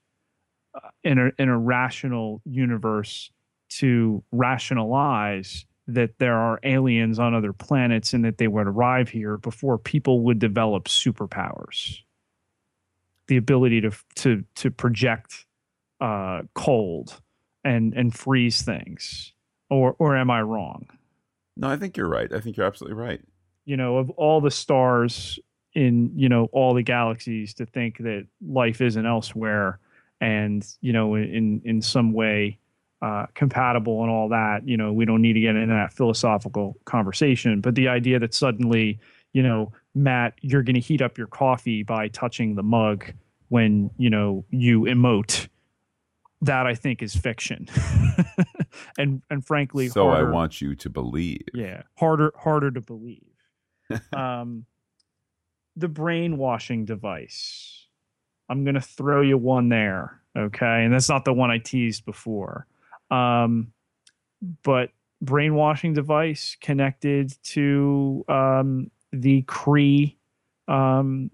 [0.74, 3.30] uh, in a in a rational universe
[3.70, 9.36] to rationalize that there are aliens on other planets and that they would arrive here
[9.36, 11.98] before people would develop superpowers.
[13.28, 15.46] The ability to to to project
[16.00, 17.20] uh, cold
[17.64, 19.32] and and freeze things.
[19.68, 20.88] Or or am i wrong?
[21.56, 22.32] No i think you're right.
[22.32, 23.20] I think you're absolutely right.
[23.64, 25.38] You know of all the stars
[25.74, 29.78] in you know all the galaxies to think that life isn't elsewhere
[30.20, 32.58] and you know in in some way
[33.02, 34.66] uh, compatible and all that.
[34.66, 37.60] You know, we don't need to get into that philosophical conversation.
[37.60, 38.98] But the idea that suddenly,
[39.32, 43.12] you know, Matt, you're going to heat up your coffee by touching the mug
[43.48, 45.48] when you know you emote.
[46.42, 47.68] That I think is fiction,
[48.98, 51.42] and and frankly, so harder, I want you to believe.
[51.52, 53.24] Yeah, harder harder to believe.
[54.16, 54.64] um,
[55.76, 57.86] the brainwashing device.
[58.48, 60.20] I'm going to throw you one there.
[60.36, 60.84] Okay.
[60.84, 62.66] And that's not the one I teased before.
[63.10, 63.72] Um,
[64.62, 64.90] but
[65.22, 70.16] brainwashing device connected to um, the Kree
[70.68, 71.30] um,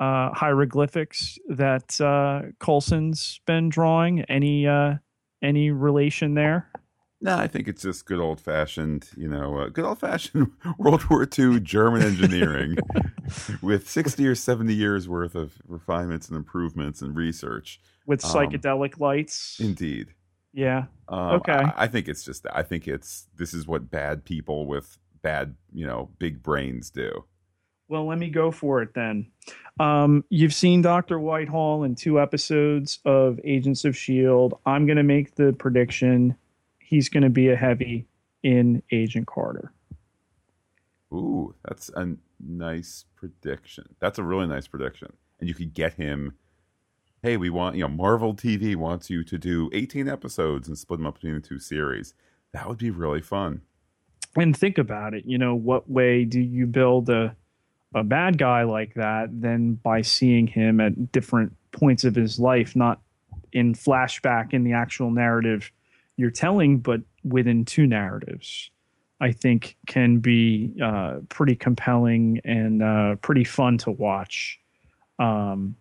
[0.00, 4.22] uh, hieroglyphics that uh, Coulson's been drawing.
[4.22, 4.94] Any uh,
[5.42, 6.70] any relation there?
[7.24, 11.08] No, I think it's just good old fashioned, you know, uh, good old fashioned World
[11.08, 12.76] War II German engineering
[13.62, 17.80] with 60 or 70 years worth of refinements and improvements and research.
[18.04, 19.58] With um, psychedelic um, lights.
[19.58, 20.08] Indeed.
[20.52, 20.84] Yeah.
[21.08, 21.54] Um, okay.
[21.54, 22.46] I, I, think it's just.
[22.52, 23.24] I think it's.
[23.34, 27.24] This is what bad people with bad, you know, big brains do.
[27.88, 29.30] Well, let me go for it then.
[29.80, 34.58] Um, you've seen Doctor Whitehall in two episodes of Agents of Shield.
[34.66, 36.36] I'm going to make the prediction
[36.94, 38.06] he's going to be a heavy
[38.44, 39.72] in Agent Carter.
[41.12, 43.96] Ooh, that's a nice prediction.
[43.98, 46.34] That's a really nice prediction, and you could get him
[47.22, 50.98] hey, we want, you know, Marvel TV wants you to do 18 episodes and split
[50.98, 52.12] them up between the two series.
[52.52, 53.62] That would be really fun.
[54.36, 57.34] And think about it, you know, what way do you build a
[57.94, 62.76] a bad guy like that than by seeing him at different points of his life,
[62.76, 63.00] not
[63.52, 65.70] in flashback in the actual narrative
[66.16, 68.70] you're telling, but within two narratives.
[69.20, 74.58] I think can be uh, pretty compelling and uh, pretty fun to watch.
[75.18, 75.76] Um,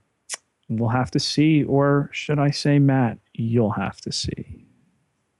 [0.70, 4.66] We'll have to see, or should I say, Matt, you'll have to see.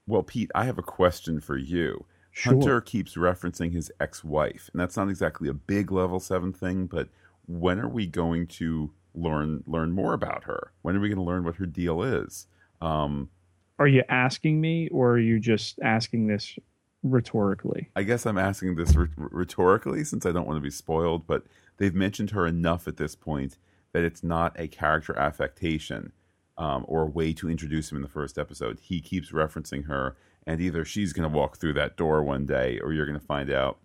[0.06, 2.04] Well, Pete, I have a question for you.
[2.32, 2.52] Sure.
[2.54, 6.86] Hunter keeps referencing his ex wife, and that's not exactly a big level seven thing,
[6.86, 7.08] but
[7.46, 10.72] when are we going to learn learn more about her?
[10.82, 12.46] When are we going to learn what her deal is?
[12.80, 13.30] Um,
[13.78, 16.56] Are you asking me, or are you just asking this
[17.02, 17.90] rhetorically?
[17.96, 21.44] I guess I'm asking this rh- rhetorically since I don't want to be spoiled, but
[21.78, 23.58] they've mentioned her enough at this point
[23.92, 26.12] that it's not a character affectation
[26.56, 28.78] um, or a way to introduce him in the first episode.
[28.80, 30.16] He keeps referencing her,
[30.46, 33.26] and either she's going to walk through that door one day, or you're going to
[33.26, 33.78] find out,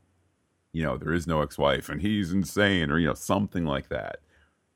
[0.71, 4.19] you know, there is no ex-wife and he's insane, or you know, something like that,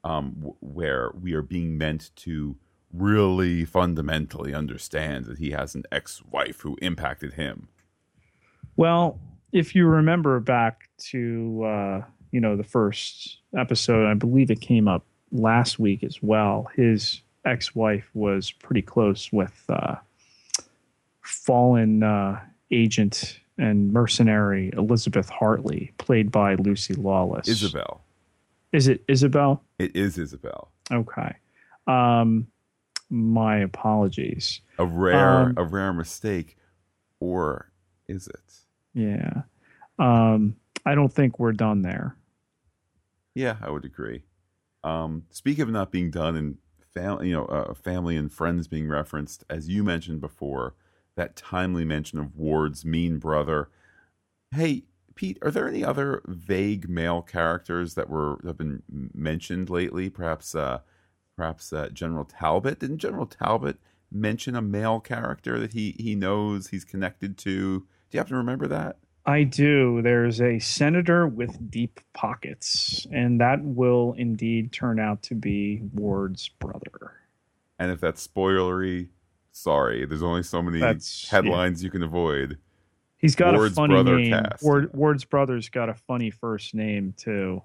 [0.04, 2.56] um, w- where we are being meant to
[2.94, 7.68] really fundamentally understand that he has an ex-wife who impacted him.
[8.76, 9.20] Well,
[9.52, 14.88] if you remember back to uh, you know the first episode, I believe it came
[14.88, 16.70] up last week as well.
[16.76, 19.96] His ex-wife was pretty close with uh,
[21.22, 22.40] fallen uh,
[22.72, 27.48] agent and mercenary Elizabeth Hartley, played by Lucy Lawless.
[27.48, 28.02] Isabel.
[28.72, 29.64] Is it Isabel?
[29.78, 30.72] It is Isabel.
[30.92, 31.36] Okay.
[31.86, 32.48] Um,
[33.14, 34.62] my apologies.
[34.80, 36.58] A rare, Um, a rare mistake,
[37.20, 37.72] or
[38.08, 38.54] is it?
[38.94, 39.44] Yeah.
[40.00, 40.56] Um,
[40.86, 42.18] I don't think we're done there.
[43.36, 44.24] Yeah, I would agree.
[44.84, 46.58] Um, speak of not being done and
[46.94, 50.74] family, you know, uh, family and friends being referenced, as you mentioned before,
[51.16, 53.70] that timely mention of Ward's mean brother.
[54.52, 54.84] Hey,
[55.16, 58.82] Pete, are there any other vague male characters that were have been
[59.14, 60.10] mentioned lately?
[60.10, 60.80] Perhaps, uh,
[61.36, 62.80] perhaps uh, General Talbot.
[62.80, 63.78] Didn't General Talbot
[64.12, 67.80] mention a male character that he he knows he's connected to?
[67.80, 68.98] Do you happen to remember that?
[69.26, 70.02] I do.
[70.02, 76.50] There's a senator with deep pockets, and that will indeed turn out to be Ward's
[76.50, 77.14] brother.
[77.80, 79.08] And if that's spoilery,
[79.52, 80.06] sorry.
[80.06, 82.58] There's only so many That's- headlines you can avoid.
[83.18, 84.32] He's got Ward's a funny brother name.
[84.34, 84.62] cast.
[84.64, 87.64] Ward, Ward's brother's got a funny first name too.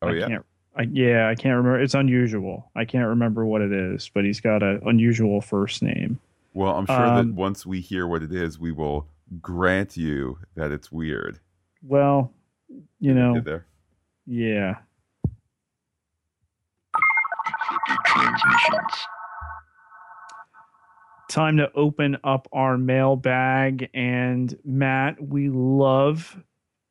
[0.00, 0.46] Oh I yeah, Can't,
[0.76, 1.80] I, yeah, I can't remember.
[1.80, 2.70] It's unusual.
[2.76, 6.20] I can't remember what it is, but he's got an unusual first name.
[6.54, 9.06] well, I'm sure Um, that once we hear what it is, we will
[9.40, 11.38] grant you that it's weird.
[11.82, 12.32] Well,
[13.00, 13.66] you know, there?
[14.26, 14.76] yeah.
[18.04, 19.06] Transmissions.
[21.28, 23.90] time to open up our mailbag.
[23.94, 26.42] And Matt, we love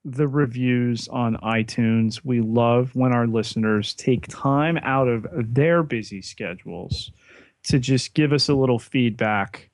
[0.08, 2.22] the reviews on iTunes.
[2.24, 7.12] We love when our listeners take time out of their busy schedules
[7.64, 9.70] to just give us a little feedback.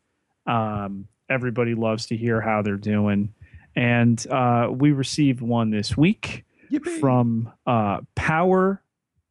[0.48, 3.34] Um, everybody loves to hear how they're doing.
[3.76, 7.00] And uh, we received one this week Yippee.
[7.00, 8.82] from uh, power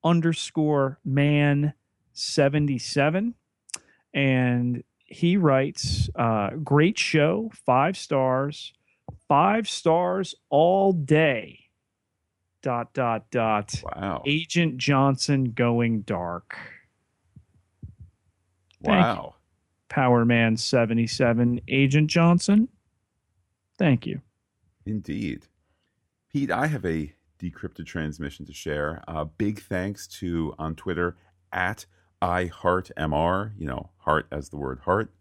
[0.05, 1.75] underscore man
[2.13, 3.35] 77
[4.15, 8.73] and he writes uh, great show five stars
[9.33, 11.59] five stars all day
[12.63, 16.55] dot dot dot wow, agent johnson going dark
[18.85, 19.23] thank you.
[19.23, 19.35] wow.
[19.89, 22.69] power man 77 agent johnson
[23.79, 24.21] thank you
[24.87, 25.47] Indeed.
[26.33, 29.03] Pete, I have a decrypted transmission to share.
[29.07, 31.17] Uh, big thanks to on Twitter
[31.53, 31.87] at
[32.23, 35.13] iHeartMR, you know, heart as the word heart,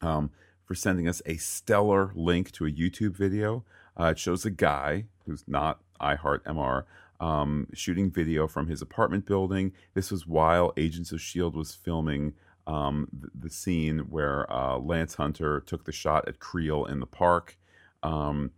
[0.00, 0.30] um,
[0.68, 3.64] for sending us a stellar link to a YouTube video.
[3.98, 6.84] Uh, it shows a guy who's not iHeartMR
[7.20, 9.72] um, shooting video from his apartment building.
[9.94, 11.56] This was while Agents of S.H.I.E.L.D.
[11.56, 12.34] was filming
[12.66, 17.06] um, the, the scene where uh, Lance Hunter took the shot at Creel in the
[17.06, 17.56] park.
[18.02, 18.50] Um,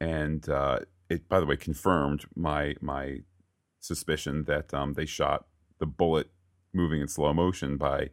[0.00, 0.80] and uh,
[1.10, 3.18] it, by the way, confirmed my my
[3.80, 5.44] suspicion that um, they shot
[5.78, 6.30] the bullet
[6.72, 8.08] moving in slow motion by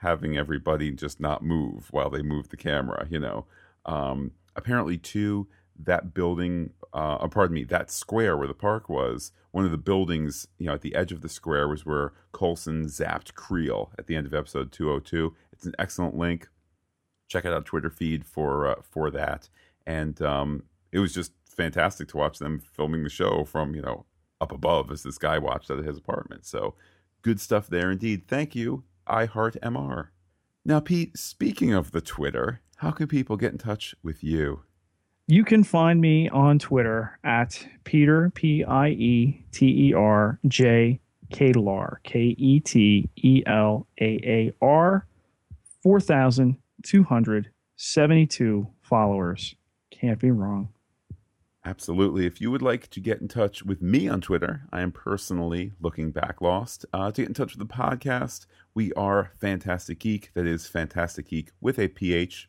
[0.00, 3.06] having everybody just not move while they move the camera.
[3.10, 3.46] You know,
[3.84, 9.32] um, apparently too that building, uh, uh, pardon me, that square where the park was,
[9.50, 12.86] one of the buildings, you know, at the edge of the square was where Coulson
[12.86, 15.34] zapped Creel at the end of episode 202.
[15.52, 16.48] It's an excellent link.
[17.28, 19.48] Check it out Twitter feed for uh, for that.
[19.86, 24.04] And um, it was just fantastic to watch them filming the show from you know
[24.40, 26.46] up above as this guy watched out of his apartment.
[26.46, 26.74] So
[27.22, 28.28] good stuff there indeed.
[28.28, 30.08] Thank you, I Heart MR.
[30.64, 34.62] Now, Pete, speaking of the Twitter, how can people get in touch with you?
[35.28, 41.00] You can find me on Twitter at Peter P I E T E R J
[41.32, 45.06] Ketelaar K E T E L A A R
[45.82, 49.56] four thousand two hundred seventy two followers.
[49.90, 50.68] Can't be wrong.
[51.66, 52.26] Absolutely.
[52.26, 55.72] If you would like to get in touch with me on Twitter, I am personally
[55.80, 56.86] looking back lost.
[56.92, 60.30] Uh, to get in touch with the podcast, we are Fantastic Geek.
[60.34, 62.48] That is Fantastic Geek with a PH.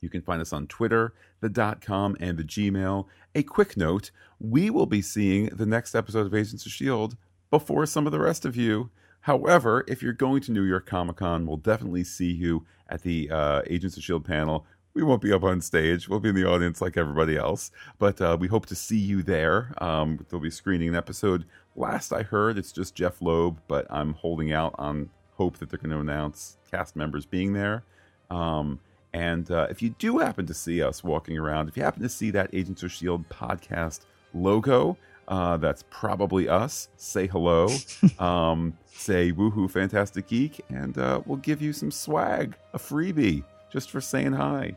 [0.00, 3.06] You can find us on Twitter, the dot com, and the Gmail.
[3.34, 7.16] A quick note we will be seeing the next episode of Agents of S.H.I.E.L.D.
[7.50, 8.90] before some of the rest of you.
[9.22, 13.30] However, if you're going to New York Comic Con, we'll definitely see you at the
[13.32, 14.28] uh, Agents of S.H.I.E.L.D.
[14.28, 14.64] panel.
[14.94, 16.08] We won't be up on stage.
[16.08, 17.72] We'll be in the audience like everybody else.
[17.98, 19.74] But uh, we hope to see you there.
[19.78, 21.46] Um, they'll be screening an episode.
[21.74, 25.80] Last I heard, it's just Jeph Loeb, but I'm holding out on hope that they're
[25.80, 27.82] going to announce cast members being there.
[28.30, 28.78] Um,
[29.12, 32.08] and uh, if you do happen to see us walking around, if you happen to
[32.08, 33.24] see that Agents of S.H.I.E.L.D.
[33.30, 36.88] podcast logo, uh, that's probably us.
[36.96, 37.68] Say hello.
[38.20, 43.90] um, say woohoo, fantastic geek, and uh, we'll give you some swag, a freebie, just
[43.90, 44.76] for saying hi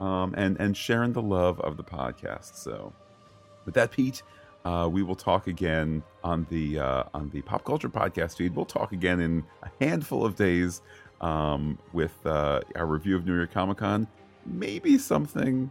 [0.00, 2.56] um, and and sharing the love of the podcast.
[2.56, 2.92] So,
[3.64, 4.22] with that, Pete,
[4.64, 8.54] uh, we will talk again on the uh, on the pop culture podcast feed.
[8.54, 10.82] We'll talk again in a handful of days
[11.20, 14.06] um, with uh, our review of New York Comic Con.
[14.46, 15.70] Maybe something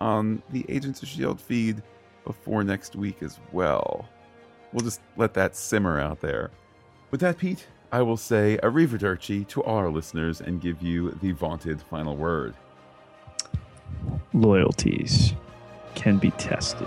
[0.00, 1.82] on the Agents of Shield feed
[2.24, 4.06] before next week as well.
[4.72, 6.50] We'll just let that simmer out there.
[7.10, 11.32] With that, Pete, I will say arrivederci to all our listeners and give you the
[11.32, 12.54] vaunted final word.
[14.32, 15.34] Loyalties
[15.94, 16.86] can be tested.